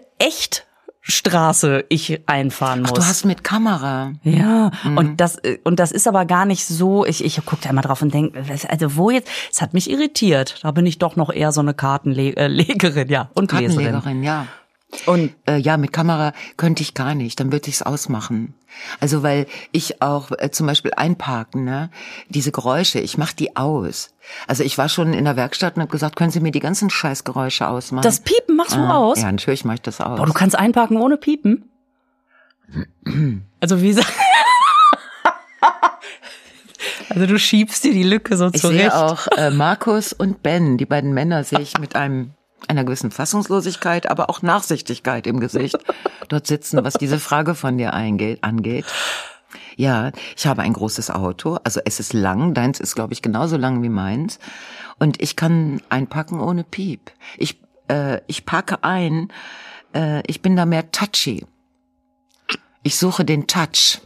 [1.02, 2.92] Echtstraße ich einfahren muss.
[2.92, 4.12] Du hast mit Kamera.
[4.22, 7.06] Ja, und das äh, und das ist aber gar nicht so.
[7.06, 9.30] Ich ich gucke da immer drauf und denke, also wo jetzt?
[9.50, 10.60] Es hat mich irritiert.
[10.62, 13.92] Da bin ich doch noch eher so eine Kartenlegerin, ja und Leserin.
[13.92, 14.46] Kartenlegerin, ja.
[15.06, 18.54] Und Äh, ja, mit Kamera könnte ich gar nicht, dann würde ich's ausmachen.
[19.00, 21.90] Also weil ich auch äh, zum Beispiel einparken, ne,
[22.28, 24.10] diese Geräusche, ich mach die aus.
[24.46, 26.90] Also ich war schon in der Werkstatt und habe gesagt, können Sie mir die ganzen
[26.90, 28.02] Scheißgeräusche ausmachen?
[28.02, 29.20] das Piepen machst du Ah, aus?
[29.20, 30.18] Ja, natürlich mache ich das aus.
[30.18, 31.68] Boah, du kannst einparken ohne Piepen.
[33.60, 34.02] Also wie sa-
[37.10, 38.78] Also du schiebst dir die Lücke so Ich zurecht.
[38.92, 42.32] sehe auch äh, Markus und Ben, die beiden Männer sehe ich mit einem
[42.68, 45.78] einer gewissen Fassungslosigkeit, aber auch Nachsichtigkeit im Gesicht
[46.28, 48.84] dort sitzen, was diese Frage von dir eingeht, angeht.
[49.76, 53.56] Ja, ich habe ein großes Auto, also es ist lang, deins ist glaube ich genauso
[53.56, 54.38] lang wie meins
[54.98, 57.10] und ich kann einpacken ohne Piep.
[57.36, 59.32] Ich äh, ich parke ein,
[59.94, 61.46] äh, ich bin da mehr touchy.
[62.82, 64.00] Ich suche den Touch.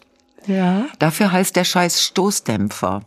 [0.46, 0.86] Ja.
[0.98, 3.02] Dafür heißt der Scheiß Stoßdämpfer.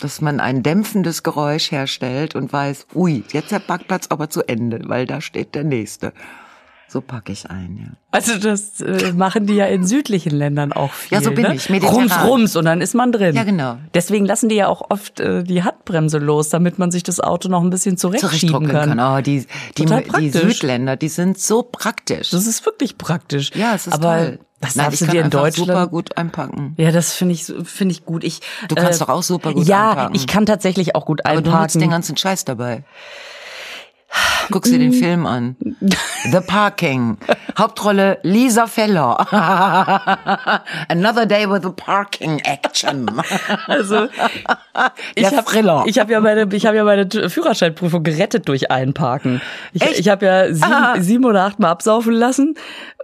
[0.00, 4.80] Dass man ein dämpfendes Geräusch herstellt und weiß, ui, jetzt der Parkplatz aber zu Ende,
[4.86, 6.12] weil da steht der nächste.
[6.92, 7.96] So packe ich ein, ja.
[8.10, 11.16] Also das äh, machen die ja in südlichen Ländern auch viel.
[11.18, 11.54] Ja, so bin ne?
[11.54, 12.10] ich, mediterran.
[12.10, 13.36] Rums, rums und dann ist man drin.
[13.36, 13.76] Ja, genau.
[13.94, 17.48] Deswegen lassen die ja auch oft äh, die Handbremse los, damit man sich das Auto
[17.48, 18.96] noch ein bisschen zurechtschieben kann.
[18.96, 19.18] kann.
[19.18, 19.46] Oh, die,
[19.78, 20.30] die, die.
[20.30, 22.30] Südländer, die sind so praktisch.
[22.30, 23.52] Das ist wirklich praktisch.
[23.54, 24.38] ja, es ist Aber toll.
[24.60, 26.74] das Nein, darfst ich du dir in Deutschland super gut einpacken.
[26.76, 28.24] Ja, das finde ich finde ich gut.
[28.24, 30.16] Ich Du kannst doch auch super gut Ja, einparken.
[30.16, 32.82] ich kann tatsächlich auch gut Aber du nutzt den ganzen Scheiß dabei.
[34.50, 35.56] Guckst dir den Film an.
[36.30, 37.18] The Parking.
[37.58, 39.16] Hauptrolle Lisa Feller.
[40.88, 43.06] Another day with the parking action.
[43.66, 44.08] Also
[45.14, 45.84] ich habe Thriller.
[45.86, 49.40] ich hab ja meine ich habe ja meine Führerscheinprüfung gerettet durch Einparken.
[49.72, 49.98] Ich, Echt?
[50.00, 50.94] ich habe ja sieben, Ah.
[51.00, 52.54] sieben oder acht Mal absaufen lassen,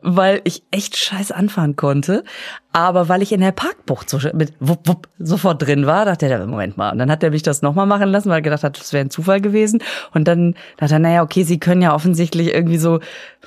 [0.02, 2.24] weil ich echt scheiß anfahren konnte.
[2.72, 6.46] Aber weil ich in der Parkbucht so mit wupp, wupp, sofort drin war, dachte er,
[6.46, 6.92] Moment mal.
[6.92, 9.04] Und dann hat er mich das nochmal machen lassen, weil er gedacht hat, das wäre
[9.06, 9.82] ein Zufall gewesen.
[10.12, 13.00] Und dann dachte er, naja, okay, sie können ja offensichtlich irgendwie so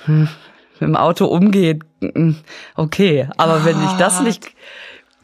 [0.04, 0.28] hm,
[0.78, 1.84] mit dem Auto umgehen.
[2.00, 2.36] Hm,
[2.76, 4.50] Okay, aber wenn ich das nicht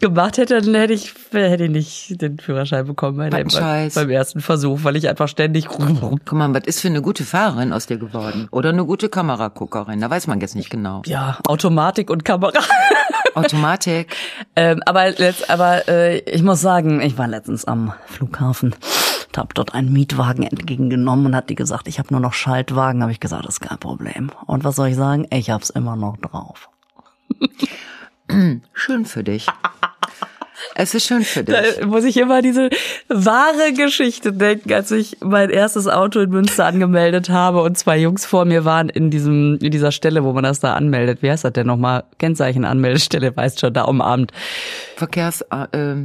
[0.01, 4.41] gemacht hätte, dann hätte ich, hätte ich nicht den Führerschein bekommen bei dem, beim ersten
[4.41, 7.97] Versuch, weil ich einfach ständig Guck mal, was ist für eine gute Fahrerin aus dir
[7.97, 8.49] geworden?
[8.51, 10.01] Oder eine gute Kameraguckerin?
[10.01, 11.03] Da weiß man jetzt nicht genau.
[11.07, 12.61] ja, Automatik und Kamera.
[13.35, 14.15] Automatik.
[14.55, 18.75] ähm, aber letzt, aber äh, ich muss sagen, ich war letztens am Flughafen,
[19.39, 23.13] habe dort einen Mietwagen entgegengenommen und hat die gesagt, ich habe nur noch Schaltwagen, habe
[23.13, 24.31] ich gesagt, das ist kein Problem.
[24.47, 25.27] Und was soll ich sagen?
[25.31, 26.69] Ich hab's immer noch drauf.
[28.73, 29.47] Schön für dich.
[30.75, 31.55] Es ist schön für dich.
[31.55, 32.71] Da muss ich immer diese
[33.09, 38.27] wahre Geschichte denken, als ich mein erstes Auto in Münster angemeldet habe und zwei Jungs
[38.27, 41.23] vor mir waren in diesem in dieser Stelle, wo man das da anmeldet.
[41.23, 42.05] Wie heißt das denn nochmal?
[42.19, 44.33] Kennzeichen-Anmeldestelle, weißt schon, da um Abend.
[44.97, 45.97] Verkehrs, äh,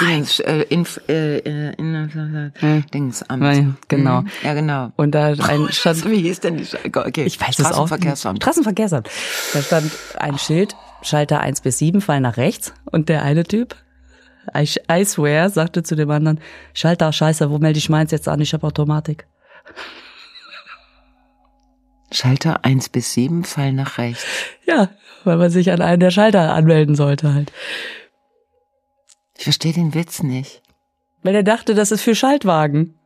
[0.00, 3.42] Dingens, äh, Inf, äh, äh, in, äh, Dingsamt.
[3.42, 4.22] Ja, genau.
[4.22, 4.30] Mhm.
[4.42, 4.92] Ja, genau.
[4.96, 7.24] Und da ein stand, Wie hieß denn die Okay.
[7.24, 7.86] ich weiß es auch.
[7.86, 8.42] Straßenverkehrsamt.
[8.42, 9.08] Straßenverkehrsamt.
[9.52, 12.74] Da stand ein Schild, Schalter 1 bis 7 fallen nach rechts.
[12.84, 13.76] Und der eine Typ,
[14.56, 16.40] I, I swear, sagte zu dem anderen,
[16.74, 18.40] Schalter, scheiße, wo melde ich meins jetzt an?
[18.40, 19.26] Ich habe Automatik.
[22.12, 24.24] Schalter 1 bis 7 fallen nach rechts.
[24.66, 24.88] Ja,
[25.22, 27.52] weil man sich an einen der Schalter anmelden sollte halt.
[29.40, 30.60] Ich verstehe den Witz nicht.
[31.22, 32.98] Weil er dachte, das ist für Schaltwagen.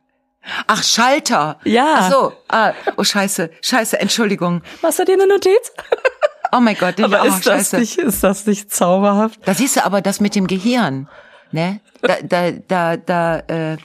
[0.67, 1.61] Ach, Schalter.
[1.63, 1.95] Ja.
[1.97, 2.33] Ach so.
[2.49, 3.51] Ah, oh, scheiße.
[3.61, 4.61] Scheiße, Entschuldigung.
[4.81, 5.71] Machst du dir eine Notiz?
[6.51, 6.99] Oh mein Gott.
[6.99, 7.79] Aber oh, ist das scheiße.
[7.79, 9.39] nicht, ist das nicht zauberhaft?
[9.45, 11.07] Da siehst du aber das mit dem Gehirn,
[11.51, 11.79] ne?
[12.01, 13.77] Da, da, da, da, äh,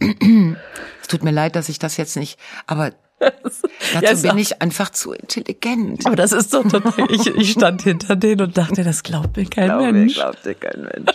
[1.00, 3.66] es tut mir leid, dass ich das jetzt nicht, aber dazu
[4.00, 6.06] Ja, bin ich einfach zu intelligent.
[6.06, 9.46] Aber das ist doch total, ich, ich stand hinter denen und dachte, das glaubt mir
[9.46, 10.14] kein Mensch.
[10.14, 11.10] glaubt dir kein Mensch.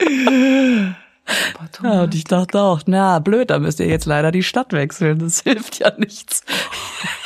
[1.82, 5.20] Ja, und ich dachte auch, na, blöd, da müsst ihr jetzt leider die Stadt wechseln.
[5.20, 6.42] Das hilft ja nichts.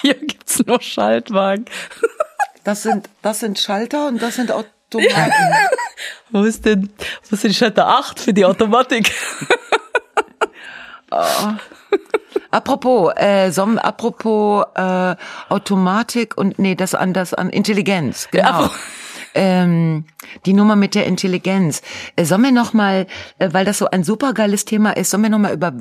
[0.03, 1.65] Hier gibt's nur Schaltwagen.
[2.63, 5.33] Das sind, das sind Schalter und das sind Automaten.
[6.31, 6.91] Wo ist denn,
[7.29, 9.13] wo ist denn Schalter 8 für die Automatik?
[12.51, 15.17] Apropos, äh, Som apropos äh,
[15.49, 18.63] Automatik und nee, das an das an Intelligenz, genau.
[18.63, 18.71] Ja,
[19.37, 20.05] ähm,
[20.47, 21.83] die Nummer mit der Intelligenz.
[22.17, 23.07] Äh, sollen wir noch mal,
[23.39, 25.73] äh, weil das so ein supergeiles Thema ist, sollen wir noch mal über,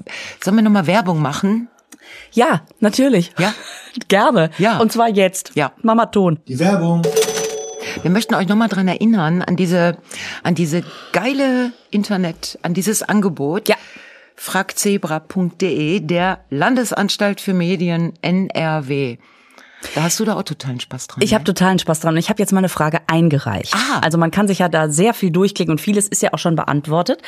[0.43, 1.69] sollen wir noch mal Werbung machen?
[2.33, 3.31] Ja, natürlich.
[3.39, 3.53] Ja.
[4.07, 4.51] Gerne.
[4.57, 4.79] Ja.
[4.79, 5.51] Und zwar jetzt.
[5.55, 5.71] Ja.
[5.81, 6.39] Mama Ton.
[6.47, 7.01] Die Werbung.
[8.01, 9.97] Wir möchten euch noch mal dran erinnern an diese,
[10.43, 13.69] an diese geile Internet, an dieses Angebot.
[13.69, 13.75] Ja.
[14.35, 19.17] fragzebra.de, der Landesanstalt für Medien NRW.
[19.93, 21.21] Da hast du da auch totalen Spaß dran.
[21.21, 21.45] Ich habe ne?
[21.45, 23.73] totalen Spaß dran und ich habe jetzt mal eine Frage eingereicht.
[23.75, 23.99] Ah.
[23.99, 26.55] Also man kann sich ja da sehr viel durchklicken und vieles ist ja auch schon
[26.55, 27.21] beantwortet.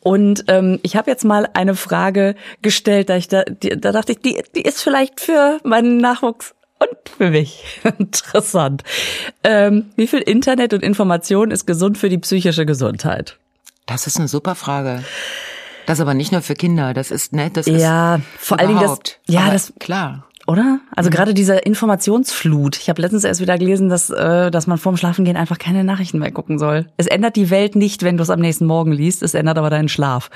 [0.00, 4.12] Und ähm, ich habe jetzt mal eine Frage gestellt, da, ich da, die, da dachte
[4.12, 7.64] ich, die, die ist vielleicht für meinen Nachwuchs und für mich
[7.98, 8.82] interessant.
[9.42, 13.38] Ähm, wie viel Internet und Information ist gesund für die psychische Gesundheit?
[13.86, 15.04] Das ist eine super Frage.
[15.86, 18.80] Das aber nicht nur für Kinder, das ist, ne, das ist Ja, vor allen Dingen
[18.80, 20.26] das- ja, aber das- klar.
[20.46, 20.80] Oder?
[20.94, 21.14] Also mhm.
[21.14, 22.76] gerade diese Informationsflut.
[22.76, 26.18] Ich habe letztens erst wieder gelesen, dass, äh, dass man vorm Schlafengehen einfach keine Nachrichten
[26.18, 26.86] mehr gucken soll.
[26.98, 29.70] Es ändert die Welt nicht, wenn du es am nächsten Morgen liest, es ändert aber
[29.70, 30.30] deinen Schlaf.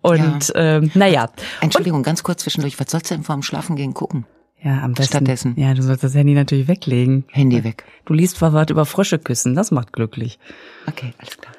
[0.00, 0.54] Und ja.
[0.54, 1.28] ähm, naja.
[1.60, 4.24] Entschuldigung, Und, ganz kurz zwischendurch, was sollst du denn vorm Schlafengehen gucken?
[4.62, 5.16] Ja, am besten.
[5.16, 5.54] Stattdessen.
[5.56, 7.24] Ja, du sollst das Handy natürlich weglegen.
[7.30, 7.84] Handy weg.
[8.06, 10.38] Du liest was über Frösche küssen, das macht glücklich.
[10.86, 11.52] Okay, alles klar.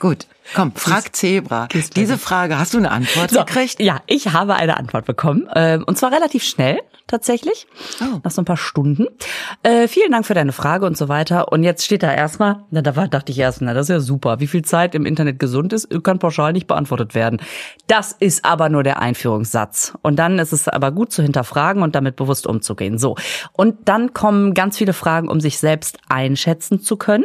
[0.00, 0.26] Gut.
[0.54, 1.68] Komm, frag Zebra.
[1.94, 3.80] Diese Frage, hast du eine Antwort so, gekriegt?
[3.80, 5.46] Ja, ich habe eine Antwort bekommen.
[5.54, 7.66] Äh, und zwar relativ schnell, tatsächlich.
[8.00, 8.18] Oh.
[8.24, 9.06] Nach so ein paar Stunden.
[9.62, 11.52] Äh, vielen Dank für deine Frage und so weiter.
[11.52, 14.00] Und jetzt steht da erstmal, na, da war, dachte ich erst, na, das ist ja
[14.00, 14.40] super.
[14.40, 17.40] Wie viel Zeit im Internet gesund ist, kann pauschal nicht beantwortet werden.
[17.86, 19.92] Das ist aber nur der Einführungssatz.
[20.02, 22.98] Und dann ist es aber gut zu hinterfragen und damit bewusst umzugehen.
[22.98, 23.16] So.
[23.52, 27.24] Und dann kommen ganz viele Fragen, um sich selbst einschätzen zu können.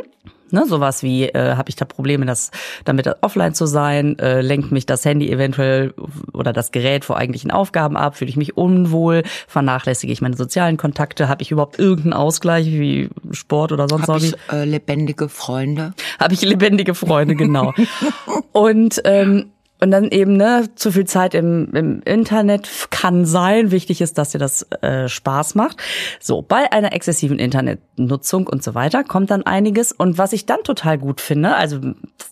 [0.52, 2.52] Ne, sowas wie, äh, habe ich da Probleme, das,
[2.84, 4.20] damit offline zu sein?
[4.20, 5.94] Äh, lenkt mich das Handy eventuell
[6.34, 8.16] oder das Gerät vor eigentlichen Aufgaben ab?
[8.16, 9.24] Fühle ich mich unwohl?
[9.48, 11.30] Vernachlässige ich meine sozialen Kontakte?
[11.30, 14.24] Habe ich überhaupt irgendeinen Ausgleich wie Sport oder sonst was?
[14.24, 15.94] Habe ich äh, lebendige Freunde?
[16.20, 17.74] Habe ich lebendige Freunde, genau.
[18.52, 19.52] Und ähm,
[19.82, 23.72] und dann eben, ne, zu viel Zeit im, im Internet kann sein.
[23.72, 25.78] Wichtig ist, dass dir das äh, Spaß macht.
[26.20, 29.92] So, bei einer exzessiven Internetnutzung und so weiter kommt dann einiges.
[29.92, 31.80] Und was ich dann total gut finde, also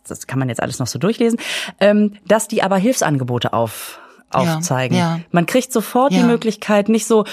[0.08, 1.38] das kann man jetzt alles noch so durchlesen,
[1.80, 4.00] ähm, dass die aber Hilfsangebote auf,
[4.32, 4.98] aufzeigen.
[4.98, 5.20] Ja, ja.
[5.32, 6.22] Man kriegt sofort ja.
[6.22, 7.26] die Möglichkeit, nicht so,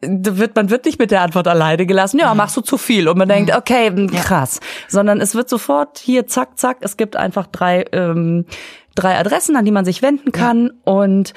[0.00, 3.08] wird, man wird nicht mit der Antwort alleine gelassen, ja, machst du zu viel.
[3.08, 4.60] Und man denkt, okay, krass.
[4.86, 8.46] Sondern es wird sofort hier, zack, zack, es gibt einfach drei ähm,
[8.98, 10.66] drei Adressen, an die man sich wenden kann.
[10.66, 10.92] Ja.
[10.92, 11.32] Und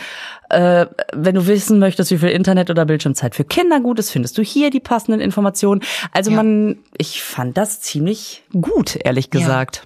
[0.49, 4.37] äh, wenn du wissen möchtest, wie viel Internet- oder Bildschirmzeit für Kinder gut ist, findest
[4.37, 5.81] du hier die passenden Informationen.
[6.11, 6.37] Also ja.
[6.37, 9.85] man, ich fand das ziemlich gut, ehrlich gesagt.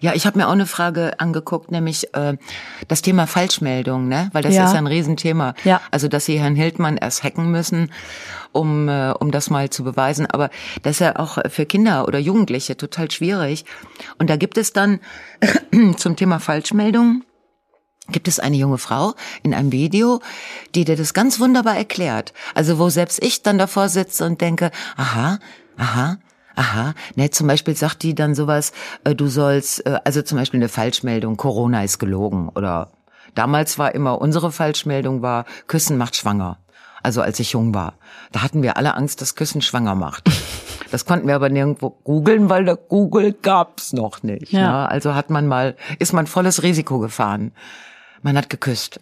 [0.00, 0.14] Ja.
[0.14, 2.36] Ich habe mir auch eine Frage angeguckt, nämlich äh,
[2.88, 4.30] das Thema Falschmeldung, ne?
[4.32, 4.66] Weil das ja.
[4.66, 5.54] ist ja ein Riesenthema.
[5.64, 5.80] Ja.
[5.90, 7.92] Also, dass sie Herrn Hildmann erst hacken müssen,
[8.52, 10.26] um, äh, um das mal zu beweisen.
[10.26, 10.50] Aber
[10.82, 13.64] das ist ja auch für Kinder oder Jugendliche total schwierig.
[14.18, 15.00] Und da gibt es dann
[15.96, 17.22] zum Thema Falschmeldung
[18.08, 20.20] gibt es eine junge Frau in einem Video,
[20.74, 22.32] die dir das ganz wunderbar erklärt.
[22.54, 25.38] Also wo selbst ich dann davor sitze und denke, aha,
[25.76, 26.18] aha,
[26.56, 28.72] aha, ne, zum Beispiel sagt die dann sowas,
[29.04, 32.90] äh, du sollst, äh, also zum Beispiel eine Falschmeldung, Corona ist gelogen oder
[33.34, 36.58] damals war immer unsere Falschmeldung war, Küssen macht schwanger.
[37.02, 37.94] Also als ich jung war.
[38.32, 40.28] Da hatten wir alle Angst, dass Küssen schwanger macht.
[40.92, 44.52] Das konnten wir aber nirgendwo googeln, weil der Google gab's noch nicht.
[44.52, 44.82] Ja.
[44.82, 44.88] Ne?
[44.88, 47.50] Also hat man mal, ist man volles Risiko gefahren.
[48.26, 48.98] Man hat geküsst,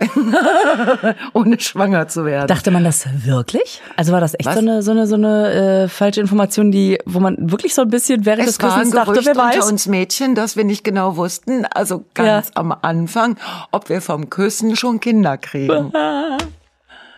[1.32, 2.46] ohne schwanger zu werden.
[2.46, 3.80] Dachte man das wirklich?
[3.96, 4.56] Also war das echt Was?
[4.56, 7.88] so eine so eine so eine äh, falsche Information, die wo man wirklich so ein
[7.88, 9.54] bisschen während es des Küssens dachte, wer weiß?
[9.54, 12.52] unter uns Mädchen, dass wir nicht genau wussten, also ganz ja.
[12.56, 13.38] am Anfang,
[13.70, 15.90] ob wir vom Küssen schon Kinder kriegen.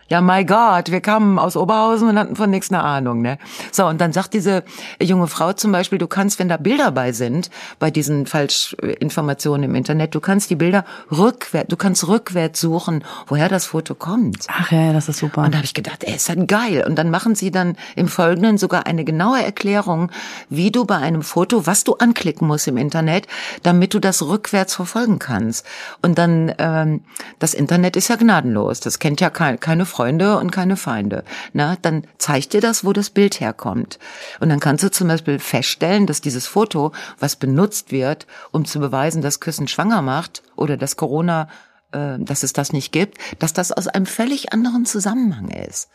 [0.09, 3.39] ja, my God, wir kamen aus Oberhausen und hatten von nichts eine Ahnung, ne?
[3.73, 4.63] So, und dann sagt diese
[5.01, 9.75] junge Frau zum Beispiel, du kannst, wenn da Bilder bei sind, bei diesen Falschinformationen im
[9.75, 14.47] Internet, du kannst die Bilder rückwärts, du kannst rückwärts suchen, woher das Foto kommt.
[14.49, 15.43] Ach ja, das ist super.
[15.43, 16.85] Und da habe ich gedacht, ey, ist halt geil.
[16.87, 20.13] Und dann machen sie dann im Folgenden sogar eine genaue Erklärung,
[20.49, 23.27] wie du bei einem Foto, was du anklicken musst im Internet,
[23.63, 25.67] damit du das rückwärts verfolgen kannst.
[26.03, 27.01] Und dann, ähm,
[27.39, 31.25] das Internet ist ja gnadenlos, das kennt ja keine, keine Freunde und keine Feinde.
[31.55, 33.99] Na, dann zeigt dir das, wo das Bild herkommt.
[34.41, 38.79] Und dann kannst du zum Beispiel feststellen, dass dieses Foto, was benutzt wird, um zu
[38.79, 41.49] beweisen, dass Küssen schwanger macht oder dass Corona
[41.93, 45.89] äh, dass es das nicht gibt, dass das aus einem völlig anderen Zusammenhang ist.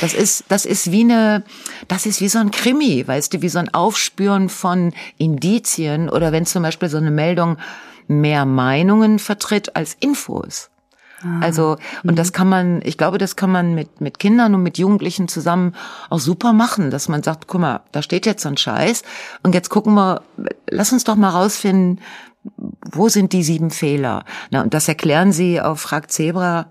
[0.00, 1.42] Das ist, das ist wie eine,
[1.88, 6.30] das ist wie so ein Krimi, weißt du, wie so ein Aufspüren von Indizien oder
[6.30, 7.56] wenn zum Beispiel so eine Meldung
[8.06, 10.70] mehr Meinungen vertritt als Infos.
[11.22, 11.40] Ah.
[11.40, 12.32] Also, und das mhm.
[12.32, 15.74] kann man, ich glaube, das kann man mit, mit Kindern und mit Jugendlichen zusammen
[16.08, 19.02] auch super machen, dass man sagt, guck mal, da steht jetzt so ein Scheiß
[19.42, 20.22] und jetzt gucken wir,
[20.68, 22.00] lass uns doch mal rausfinden,
[22.90, 24.24] wo sind die sieben Fehler?
[24.50, 26.66] Na, und das erklären sie auf Frag Zebra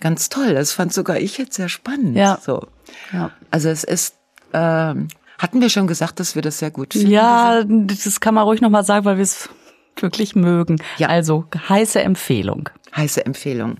[0.00, 0.54] ganz toll.
[0.54, 2.16] Das fand sogar ich jetzt sehr spannend.
[2.16, 2.38] Ja.
[2.40, 2.66] So.
[3.12, 3.30] ja.
[3.50, 4.16] Also es ist,
[4.52, 5.08] ähm,
[5.38, 7.10] hatten wir schon gesagt, dass wir das sehr gut finden?
[7.10, 9.48] Ja, das kann man ruhig nochmal sagen, weil wir es
[9.96, 10.76] wirklich mögen.
[10.98, 11.08] Ja.
[11.08, 12.68] Also heiße Empfehlung.
[12.96, 13.78] Heiße Empfehlung.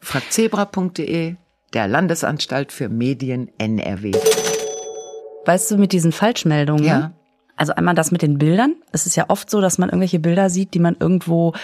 [0.00, 1.34] Fragzebra.de,
[1.72, 4.12] der Landesanstalt für Medien NRW.
[5.44, 7.12] Weißt du, mit diesen Falschmeldungen, ja.
[7.58, 8.74] Also einmal das mit den Bildern.
[8.92, 11.54] Es ist ja oft so, dass man irgendwelche Bilder sieht, die man irgendwo,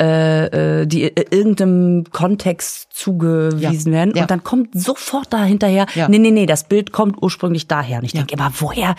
[0.00, 3.98] äh, äh die äh, irgendeinem Kontext zugewiesen ja.
[3.98, 4.12] werden.
[4.14, 4.22] Ja.
[4.22, 6.08] Und dann kommt sofort da hinterher, ja.
[6.08, 7.98] nee, nee, nee, das Bild kommt ursprünglich daher.
[7.98, 8.94] Und ich denke immer, woher,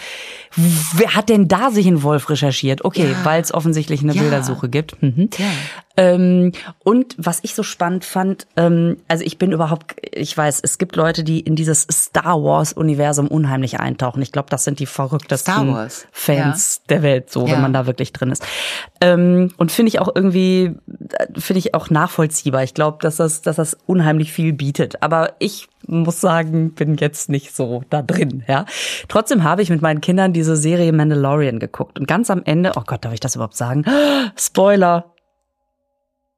[0.57, 2.83] wer hat denn da sich in Wolf recherchiert?
[2.83, 5.01] Okay, weil es offensichtlich eine Bildersuche gibt.
[5.01, 5.29] Mhm.
[5.95, 6.51] Ähm,
[6.83, 10.95] und was ich so spannend fand, ähm, also ich bin überhaupt, ich weiß, es gibt
[10.95, 14.21] Leute, die in dieses Star Wars Universum unheimlich eintauchen.
[14.21, 15.75] Ich glaube, das sind die verrücktesten
[16.11, 16.83] Fans ja.
[16.89, 17.53] der Welt, so ja.
[17.53, 18.43] wenn man da wirklich drin ist.
[19.01, 20.75] Ähm, und finde ich auch irgendwie,
[21.37, 22.63] finde ich auch nachvollziehbar.
[22.63, 25.03] Ich glaube, dass das, dass das unheimlich viel bietet.
[25.03, 28.65] Aber ich muss sagen, bin jetzt nicht so da drin, ja.
[29.09, 32.83] Trotzdem habe ich mit meinen Kindern diese Serie Mandalorian geguckt und ganz am Ende, oh
[32.85, 33.83] Gott, darf ich das überhaupt sagen?
[34.37, 35.12] Spoiler,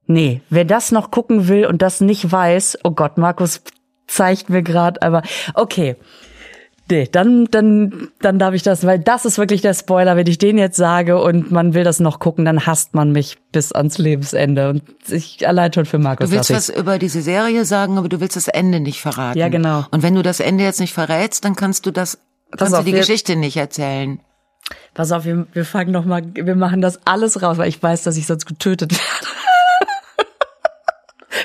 [0.07, 3.61] Nee, wer das noch gucken will und das nicht weiß, oh Gott, Markus
[4.07, 5.95] zeigt mir gerade, aber okay.
[6.87, 10.15] Nee, dann, dann, dann darf ich das, weil das ist wirklich der Spoiler.
[10.15, 13.37] Wenn ich den jetzt sage und man will das noch gucken, dann hasst man mich
[13.51, 14.69] bis ans Lebensende.
[14.69, 16.29] Und ich allein schon für Markus.
[16.29, 19.39] Du willst was über diese Serie sagen, aber du willst das Ende nicht verraten.
[19.39, 19.85] Ja, genau.
[19.89, 22.19] Und wenn du das Ende jetzt nicht verrätst, dann kannst du das,
[22.55, 24.19] kannst auf, du die Geschichte nicht erzählen.
[24.93, 28.03] Pass auf, wir, wir fangen noch mal, wir machen das alles raus, weil ich weiß,
[28.03, 29.35] dass ich sonst getötet werde.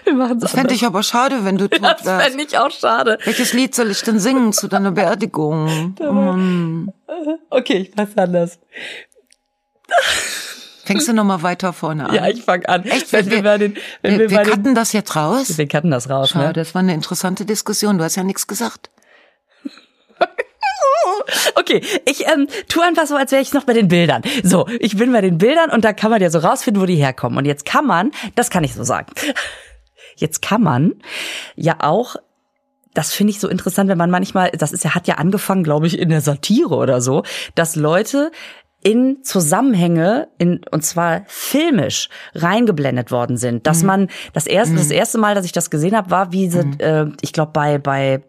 [0.05, 2.07] Wir machen das fände ich aber schade, wenn du tot wärst.
[2.07, 3.19] Das fände ich auch schade.
[3.25, 5.95] Welches Lied soll ich denn singen zu deiner Beerdigung?
[5.99, 6.93] Mm.
[7.51, 8.59] Okay, ich mach's anders.
[10.91, 12.15] Fängst du nochmal weiter vorne an?
[12.15, 12.85] Ja, ich fang an.
[12.85, 13.13] Echt?
[13.13, 15.57] Wenn wir, wir, den, wenn wir, wir, wir cutten das jetzt raus?
[15.57, 16.53] Wir cutten das raus, Schade, ne?
[16.53, 17.99] das war eine interessante Diskussion.
[17.99, 18.91] Du hast ja nichts gesagt.
[21.55, 24.23] Okay, ich ähm, tu einfach so, als wäre ich noch bei den Bildern.
[24.43, 26.97] So, ich bin bei den Bildern und da kann man ja so rausfinden, wo die
[26.97, 27.39] herkommen.
[27.39, 29.13] Und jetzt kann man, das kann ich so sagen.
[30.21, 30.95] Jetzt kann man
[31.57, 32.17] ja auch
[32.93, 35.87] das finde ich so interessant, wenn man manchmal, das ist ja, hat ja angefangen, glaube
[35.87, 37.23] ich, in der Satire oder so,
[37.55, 38.33] dass Leute
[38.83, 43.87] in Zusammenhänge in und zwar filmisch reingeblendet worden sind, dass mhm.
[43.87, 44.79] man das erste mhm.
[44.79, 46.77] das erste Mal, dass ich das gesehen habe, war wie sie, mhm.
[46.79, 48.23] äh, ich glaube bei bei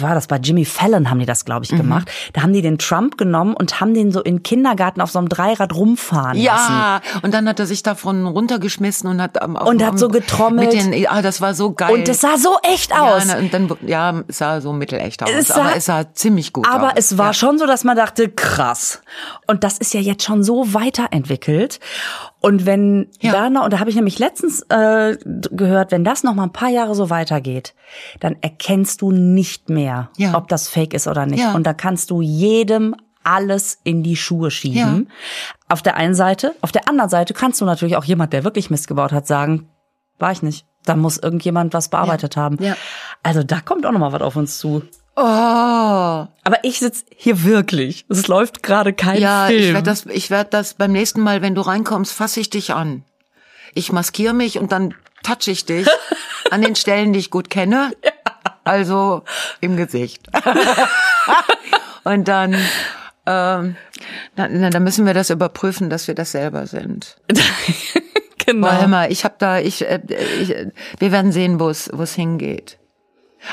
[0.00, 1.78] war das bei Jimmy Fallon haben die das glaube ich mhm.
[1.78, 2.10] gemacht.
[2.32, 5.28] Da haben die den Trump genommen und haben den so in Kindergarten auf so einem
[5.28, 6.72] Dreirad rumfahren ja, lassen.
[6.72, 10.72] Ja, und dann hat er sich davon runtergeschmissen und hat am und hat so getrommelt.
[10.72, 11.92] Mit den, ah, das war so geil.
[11.92, 13.28] Und es sah so echt aus.
[13.28, 16.52] Ja, und dann ja, es sah so mittelecht aus, es sah, aber es sah ziemlich
[16.52, 16.82] gut aber aus.
[16.90, 17.34] Aber es war ja.
[17.34, 19.00] schon so, dass man dachte, krass.
[19.46, 21.80] Und das ist ja jetzt schon so weiterentwickelt.
[22.40, 23.32] Und wenn ja.
[23.32, 26.52] da noch, und da habe ich nämlich letztens äh, gehört, wenn das noch mal ein
[26.52, 27.74] paar Jahre so weitergeht,
[28.20, 30.36] dann erkennst du nicht mehr, ja.
[30.36, 31.40] ob das Fake ist oder nicht.
[31.40, 31.54] Ja.
[31.54, 35.10] Und da kannst du jedem alles in die Schuhe schieben.
[35.68, 38.70] Auf der einen Seite, auf der anderen Seite kannst du natürlich auch jemand, der wirklich
[38.70, 39.68] Mist gebaut hat, sagen,
[40.18, 40.64] war ich nicht.
[40.86, 42.58] Da muss irgendjemand was bearbeitet haben.
[43.22, 44.82] Also da kommt auch noch mal was auf uns zu.
[45.16, 45.22] Oh.
[45.22, 48.04] Aber ich sitz hier wirklich.
[48.08, 49.60] Es läuft gerade kein ja, Film.
[49.60, 52.50] Ja, ich werde das, ich werde das beim nächsten Mal, wenn du reinkommst, fasse ich
[52.50, 53.02] dich an.
[53.74, 55.88] Ich maskiere mich und dann touch ich dich
[56.50, 57.92] an den Stellen, die ich gut kenne.
[58.04, 58.12] Ja.
[58.64, 59.22] Also
[59.60, 60.28] im Gesicht.
[62.04, 62.54] und dann,
[63.24, 63.76] ähm,
[64.34, 67.16] dann, dann müssen wir das überprüfen, dass wir das selber sind.
[68.46, 68.68] genau.
[68.68, 70.00] Boah, mal, ich habe da, ich, äh,
[70.40, 70.54] ich,
[70.98, 72.78] wir werden sehen, wo es, wo es hingeht.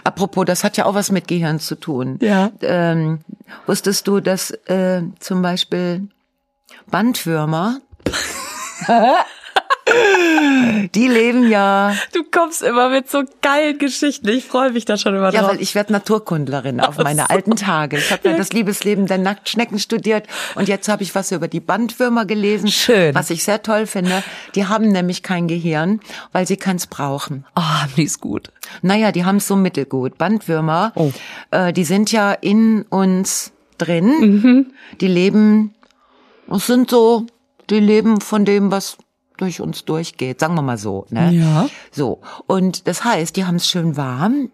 [0.03, 2.17] Apropos, das hat ja auch was mit Gehirn zu tun.
[2.21, 2.51] Ja.
[2.61, 3.19] Ähm,
[3.65, 6.07] wusstest du, dass äh, zum Beispiel
[6.87, 7.79] Bandwürmer
[10.93, 11.95] Die leben ja.
[12.13, 14.27] Du kommst immer mit so geilen Geschichten.
[14.29, 15.41] Ich freue mich da schon immer drauf.
[15.41, 17.27] Ja, weil ich werde Naturkundlerin auf meine so.
[17.29, 17.97] alten Tage.
[17.97, 21.59] Ich habe ja das Liebesleben der Nacktschnecken studiert und jetzt habe ich was über die
[21.59, 22.67] Bandwürmer gelesen.
[22.69, 23.15] Schön.
[23.15, 24.23] Was ich sehr toll finde.
[24.55, 25.99] Die haben nämlich kein Gehirn,
[26.31, 27.45] weil sie keins brauchen.
[27.55, 28.51] Ah, oh, die ist gut.
[28.81, 30.17] Naja, die haben es so mittelgut.
[30.17, 31.11] Bandwürmer, oh.
[31.51, 34.05] äh, die sind ja in uns drin.
[34.19, 34.73] Mhm.
[35.01, 35.73] Die leben,
[36.51, 37.25] es sind so,
[37.69, 38.97] die leben von dem, was
[39.37, 41.05] durch uns durchgeht, sagen wir mal so.
[41.09, 41.33] Ne?
[41.33, 41.69] Ja.
[41.91, 42.21] So.
[42.47, 44.49] Und das heißt, die haben es schön warm,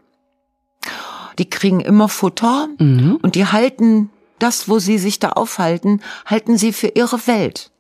[1.38, 3.18] die kriegen immer Futter mhm.
[3.22, 4.10] und die halten
[4.40, 7.72] das, wo sie sich da aufhalten, halten sie für ihre Welt.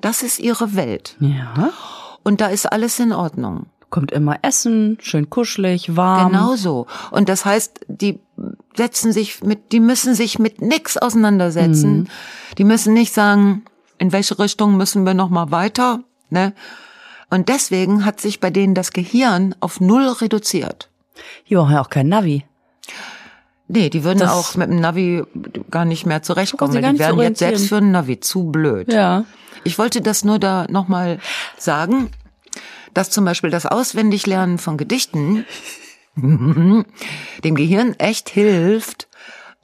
[0.00, 1.16] Das ist ihre Welt.
[1.20, 1.70] Ja.
[2.22, 3.66] Und da ist alles in Ordnung.
[3.90, 6.32] Kommt immer Essen, schön kuschelig, warm.
[6.32, 6.86] Genau so.
[7.10, 8.20] Und das heißt, die
[8.76, 12.00] setzen sich mit, die müssen sich mit nix auseinandersetzen.
[12.00, 12.06] Mhm.
[12.58, 13.64] Die müssen nicht sagen,
[13.96, 16.00] in welche Richtung müssen wir noch mal weiter,
[16.30, 16.52] Ne?
[17.30, 20.88] Und deswegen hat sich bei denen das Gehirn auf null reduziert.
[21.48, 22.44] Die brauchen ja auch kein Navi.
[23.68, 25.22] Nee, die würden das auch mit dem Navi
[25.70, 26.74] gar nicht mehr zurechtkommen.
[26.74, 28.90] Die werden jetzt selbst für ein Navi zu blöd.
[28.90, 29.24] Ja.
[29.64, 31.18] Ich wollte das nur da nochmal
[31.58, 32.10] sagen,
[32.94, 35.44] dass zum Beispiel das Auswendiglernen von Gedichten
[36.16, 36.84] dem
[37.54, 39.08] Gehirn echt hilft,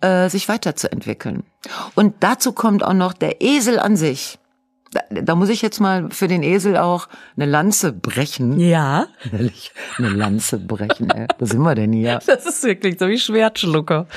[0.02, 1.44] äh, sich weiterzuentwickeln.
[1.94, 4.38] Und dazu kommt auch noch der Esel an sich
[4.94, 8.58] da, da muss ich jetzt mal für den Esel auch eine Lanze brechen.
[8.58, 9.08] Ja.
[9.32, 11.26] Ehrlich, eine Lanze brechen, ey.
[11.38, 12.20] Wo sind wir denn hier?
[12.26, 14.06] Das ist wirklich so wie Schwertschlucker.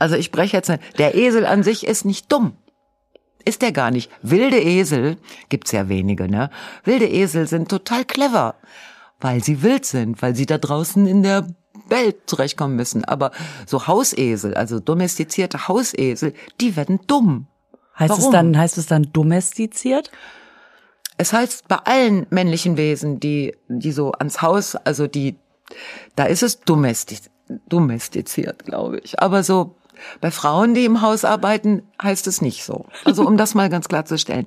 [0.00, 2.56] Also ich breche jetzt, der Esel an sich ist nicht dumm.
[3.44, 4.10] ist der gar nicht.
[4.20, 5.16] Wilde Esel,
[5.48, 6.50] gibt's ja wenige, ne?
[6.82, 8.56] Wilde Esel sind total clever,
[9.20, 11.46] weil sie wild sind, weil sie da draußen in der
[11.88, 13.04] Welt zurechtkommen müssen.
[13.04, 13.30] Aber
[13.64, 17.46] so Hausesel, also domestizierte Hausesel, die werden dumm.
[17.98, 18.24] Heißt Warum?
[18.24, 20.10] es dann, heißt es dann domestiziert?
[21.16, 25.36] Es heißt bei allen männlichen Wesen, die, die so ans Haus, also die,
[26.14, 27.28] da ist es domestiz,
[27.68, 29.20] domestiziert, glaube ich.
[29.20, 29.74] Aber so
[30.20, 32.86] bei Frauen, die im Haus arbeiten, heißt es nicht so.
[33.04, 34.46] Also um das mal ganz klarzustellen.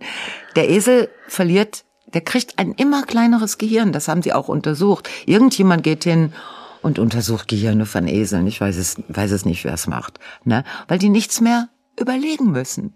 [0.55, 1.83] Der Esel verliert,
[2.13, 3.91] der kriegt ein immer kleineres Gehirn.
[3.91, 5.09] Das haben sie auch untersucht.
[5.25, 6.33] Irgendjemand geht hin
[6.81, 8.47] und untersucht Gehirne von Eseln.
[8.47, 10.19] Ich weiß es, weiß es nicht, wer es macht.
[10.43, 10.63] Ne?
[10.87, 12.93] Weil die nichts mehr überlegen müssen.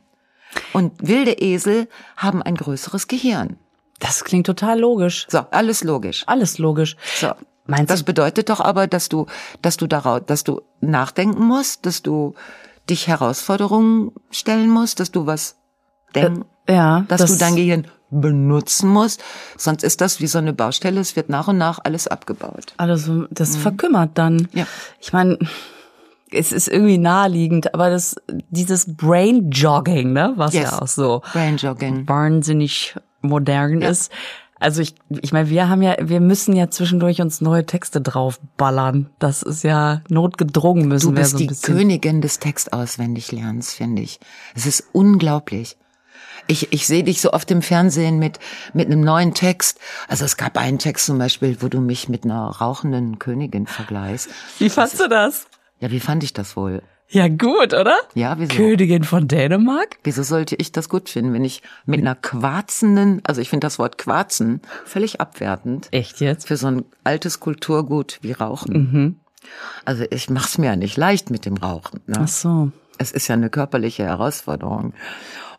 [0.73, 1.87] Und wilde Esel
[2.17, 3.57] haben ein größeres Gehirn.
[3.99, 5.25] Das klingt total logisch.
[5.29, 6.23] So, alles logisch.
[6.27, 6.95] Alles logisch.
[7.19, 7.31] So.
[7.67, 9.25] Meinst das bedeutet doch aber, dass du,
[9.61, 12.35] dass du daraus, dass du nachdenken musst, dass du
[12.89, 15.55] dich Herausforderungen stellen musst, dass du was
[16.13, 19.23] denken, ja, dass du dein Gehirn benutzen musst.
[19.57, 20.99] Sonst ist das wie so eine Baustelle.
[20.99, 22.73] Es wird nach und nach alles abgebaut.
[22.77, 24.35] alles, das verkümmert dann.
[24.35, 24.49] Mhm.
[24.53, 24.67] Ja.
[24.99, 25.39] Ich meine,
[26.35, 28.15] es ist irgendwie naheliegend, aber das,
[28.49, 30.63] dieses Brain Jogging, ne, was Yes.
[30.71, 32.07] ja auch so Brain Jogging.
[32.07, 34.11] wahnsinnig modern ist.
[34.57, 39.09] Also ich, ich meine, wir haben ja, wir müssen ja zwischendurch uns neue Texte draufballern.
[39.19, 41.75] Das ist ja notgedrungen müssen Du wir bist so ein die bisschen.
[41.75, 44.19] Königin des Textauswendiglernens, finde ich.
[44.55, 45.75] Es ist unglaublich.
[46.47, 48.39] Ich, ich sehe dich so oft im Fernsehen mit,
[48.73, 49.79] mit einem neuen Text.
[50.07, 54.29] Also es gab einen Text zum Beispiel, wo du mich mit einer rauchenden Königin vergleichst.
[54.59, 55.47] Wie fandst du das?
[55.79, 56.81] Ja, wie fand ich das wohl?
[57.07, 57.95] Ja, gut, oder?
[58.15, 58.55] Ja, wieso?
[58.55, 59.97] Königin von Dänemark?
[60.03, 63.77] Wieso sollte ich das gut finden, wenn ich mit einer quarzenden, also ich finde das
[63.77, 66.47] Wort quarzen völlig abwertend Echt jetzt?
[66.47, 69.21] für so ein altes Kulturgut wie Rauchen.
[69.85, 72.01] Also ich mach's mir ja nicht leicht mit dem Rauchen.
[72.07, 72.21] Ne?
[72.21, 72.71] Ach so.
[72.97, 74.93] Es ist ja eine körperliche Herausforderung.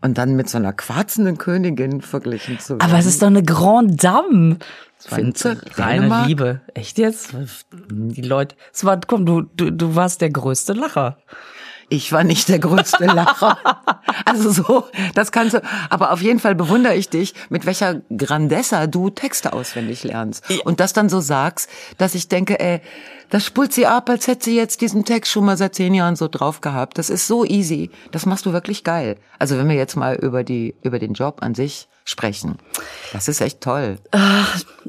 [0.01, 2.83] Und dann mit so einer quarzenden Königin verglichen zu werden.
[2.83, 4.59] Aber es ist doch eine Grande Dame.
[4.99, 5.61] Findest du?
[5.77, 6.25] Reine?
[6.27, 6.61] Liebe.
[6.75, 7.31] Echt jetzt?
[7.91, 11.19] Die Leute, es war, komm, du, du, du warst der größte Lacher.
[11.89, 13.59] Ich war nicht der größte Lacher.
[14.25, 14.85] also so,
[15.15, 15.63] das kannst du.
[15.89, 20.45] Aber auf jeden Fall bewundere ich dich, mit welcher Grandessa du Texte auswendig lernst.
[20.65, 22.81] Und das dann so sagst, dass ich denke, ey,
[23.31, 26.17] das spult sie ab, als hätte sie jetzt diesen Text schon mal seit zehn Jahren
[26.17, 26.99] so drauf gehabt.
[26.99, 27.91] Das ist so easy.
[28.13, 29.17] Das machst du wirklich geil.
[29.39, 32.59] Also wenn wir jetzt mal über die, über den Job an sich sprechen.
[33.13, 33.99] Das ist echt toll.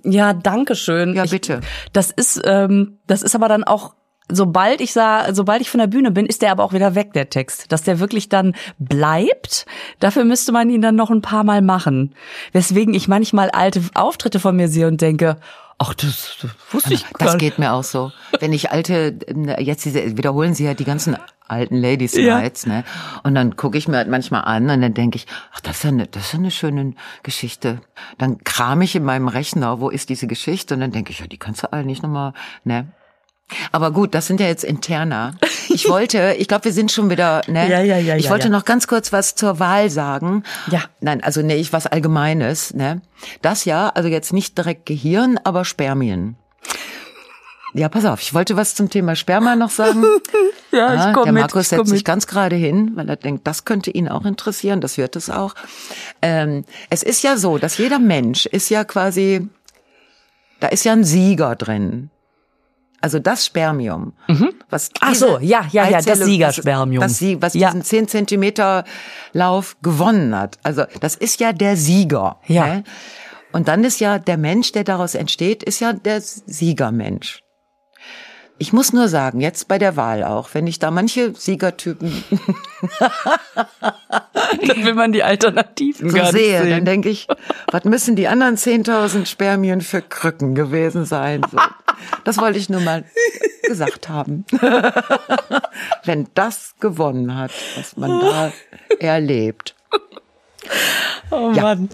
[0.04, 1.16] Ja, danke schön.
[1.16, 1.62] Ja, Ich- bitte.
[1.94, 3.96] Das ist, ähm, das ist aber dann auch,
[4.30, 7.14] sobald ich sah, sobald ich von der Bühne bin, ist der aber auch wieder weg,
[7.14, 7.72] der Text.
[7.72, 9.66] Dass der wirklich dann bleibt,
[10.00, 12.14] dafür müsste man ihn dann noch ein paar Mal machen.
[12.52, 15.38] Weswegen ich manchmal alte Auftritte von mir sehe und denke,
[15.78, 18.12] ach, das, das wusste ich gar Das geht mir auch so.
[18.40, 19.18] Wenn ich alte,
[19.60, 21.18] jetzt diese, wiederholen sie ja die ganzen
[21.48, 22.40] alten Ladies Ja.
[22.40, 22.84] Nights, ne?
[23.24, 25.84] Und dann gucke ich mir halt manchmal an und dann denke ich, ach, das ist
[25.84, 27.80] ja eine, das ist ja eine schöne Geschichte.
[28.18, 30.74] Dann kram ich in meinem Rechner, wo ist diese Geschichte?
[30.74, 32.88] Und dann denke ich, ja, die kannst du alle nicht nochmal, ne?
[33.72, 35.36] Aber gut, das sind ja jetzt interner.
[35.70, 37.70] Ich wollte, ich glaube, wir sind schon wieder, ne?
[37.70, 38.52] Ja, ja, ja, Ich ja, wollte ja.
[38.52, 40.44] noch ganz kurz was zur Wahl sagen.
[40.70, 40.84] Ja.
[41.00, 43.02] Nein, also nee, ich was Allgemeines, ne?
[43.42, 46.36] Das ja, also jetzt nicht direkt Gehirn, aber Spermien.
[47.74, 50.04] Ja, pass auf, ich wollte was zum Thema Sperma noch sagen.
[50.70, 52.06] Ja, ich komm der mit, Markus komm setzt sich mit.
[52.06, 55.56] ganz gerade hin, weil er denkt, das könnte ihn auch interessieren, das wird es auch.
[56.22, 59.48] Ähm, es ist ja so, dass jeder Mensch ist ja quasi,
[60.60, 62.10] da ist ja ein Sieger drin.
[63.00, 64.14] Also das Spermium,
[64.70, 64.94] was Mhm.
[65.02, 67.02] Ach diese so, ja, ja, ja, das Siegerspermium.
[67.02, 67.68] das Sie, was Ja.
[67.70, 68.84] diesen 10 Zentimeter
[69.34, 70.58] Lauf gewonnen hat.
[70.64, 72.40] Also das ist ja der Sieger.
[72.48, 72.66] Ja.
[72.68, 72.84] Ne?
[73.52, 77.44] Und dann ist ja der Mensch, der daraus entsteht, ist ja der Siegermensch.
[78.60, 82.24] Ich muss nur sagen, jetzt bei der Wahl auch, wenn ich da manche Siegertypen
[84.66, 86.86] Dann will man die Alternativen so gar nicht sehe, dann sehen.
[86.86, 87.28] denke ich,
[87.72, 91.42] was müssen die anderen 10.000 Spermien für Krücken gewesen sein?
[91.52, 91.58] So.
[92.24, 93.04] Das wollte ich nur mal
[93.64, 94.46] gesagt haben.
[96.04, 98.52] Wenn das gewonnen hat, was man da
[99.00, 99.76] erlebt.
[101.30, 101.64] Oh Ja.
[101.64, 101.90] Mann.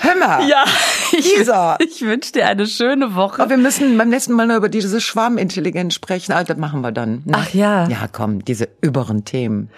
[0.00, 0.64] Hör mal, Ja,
[1.12, 1.76] ich, Lisa.
[1.80, 3.40] ich wünsche dir eine schöne Woche.
[3.40, 6.32] aber wir müssen beim nächsten Mal noch über diese Schwarmintelligenz sprechen.
[6.32, 7.22] Ah, das machen wir dann.
[7.24, 7.32] Ne?
[7.34, 7.88] Ach ja.
[7.88, 9.70] Ja, komm, diese überen Themen.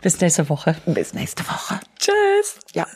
[0.00, 0.76] Bis nächste Woche.
[0.86, 1.80] Bis nächste Woche.
[1.98, 2.60] Tschüss.
[2.72, 2.86] Ja.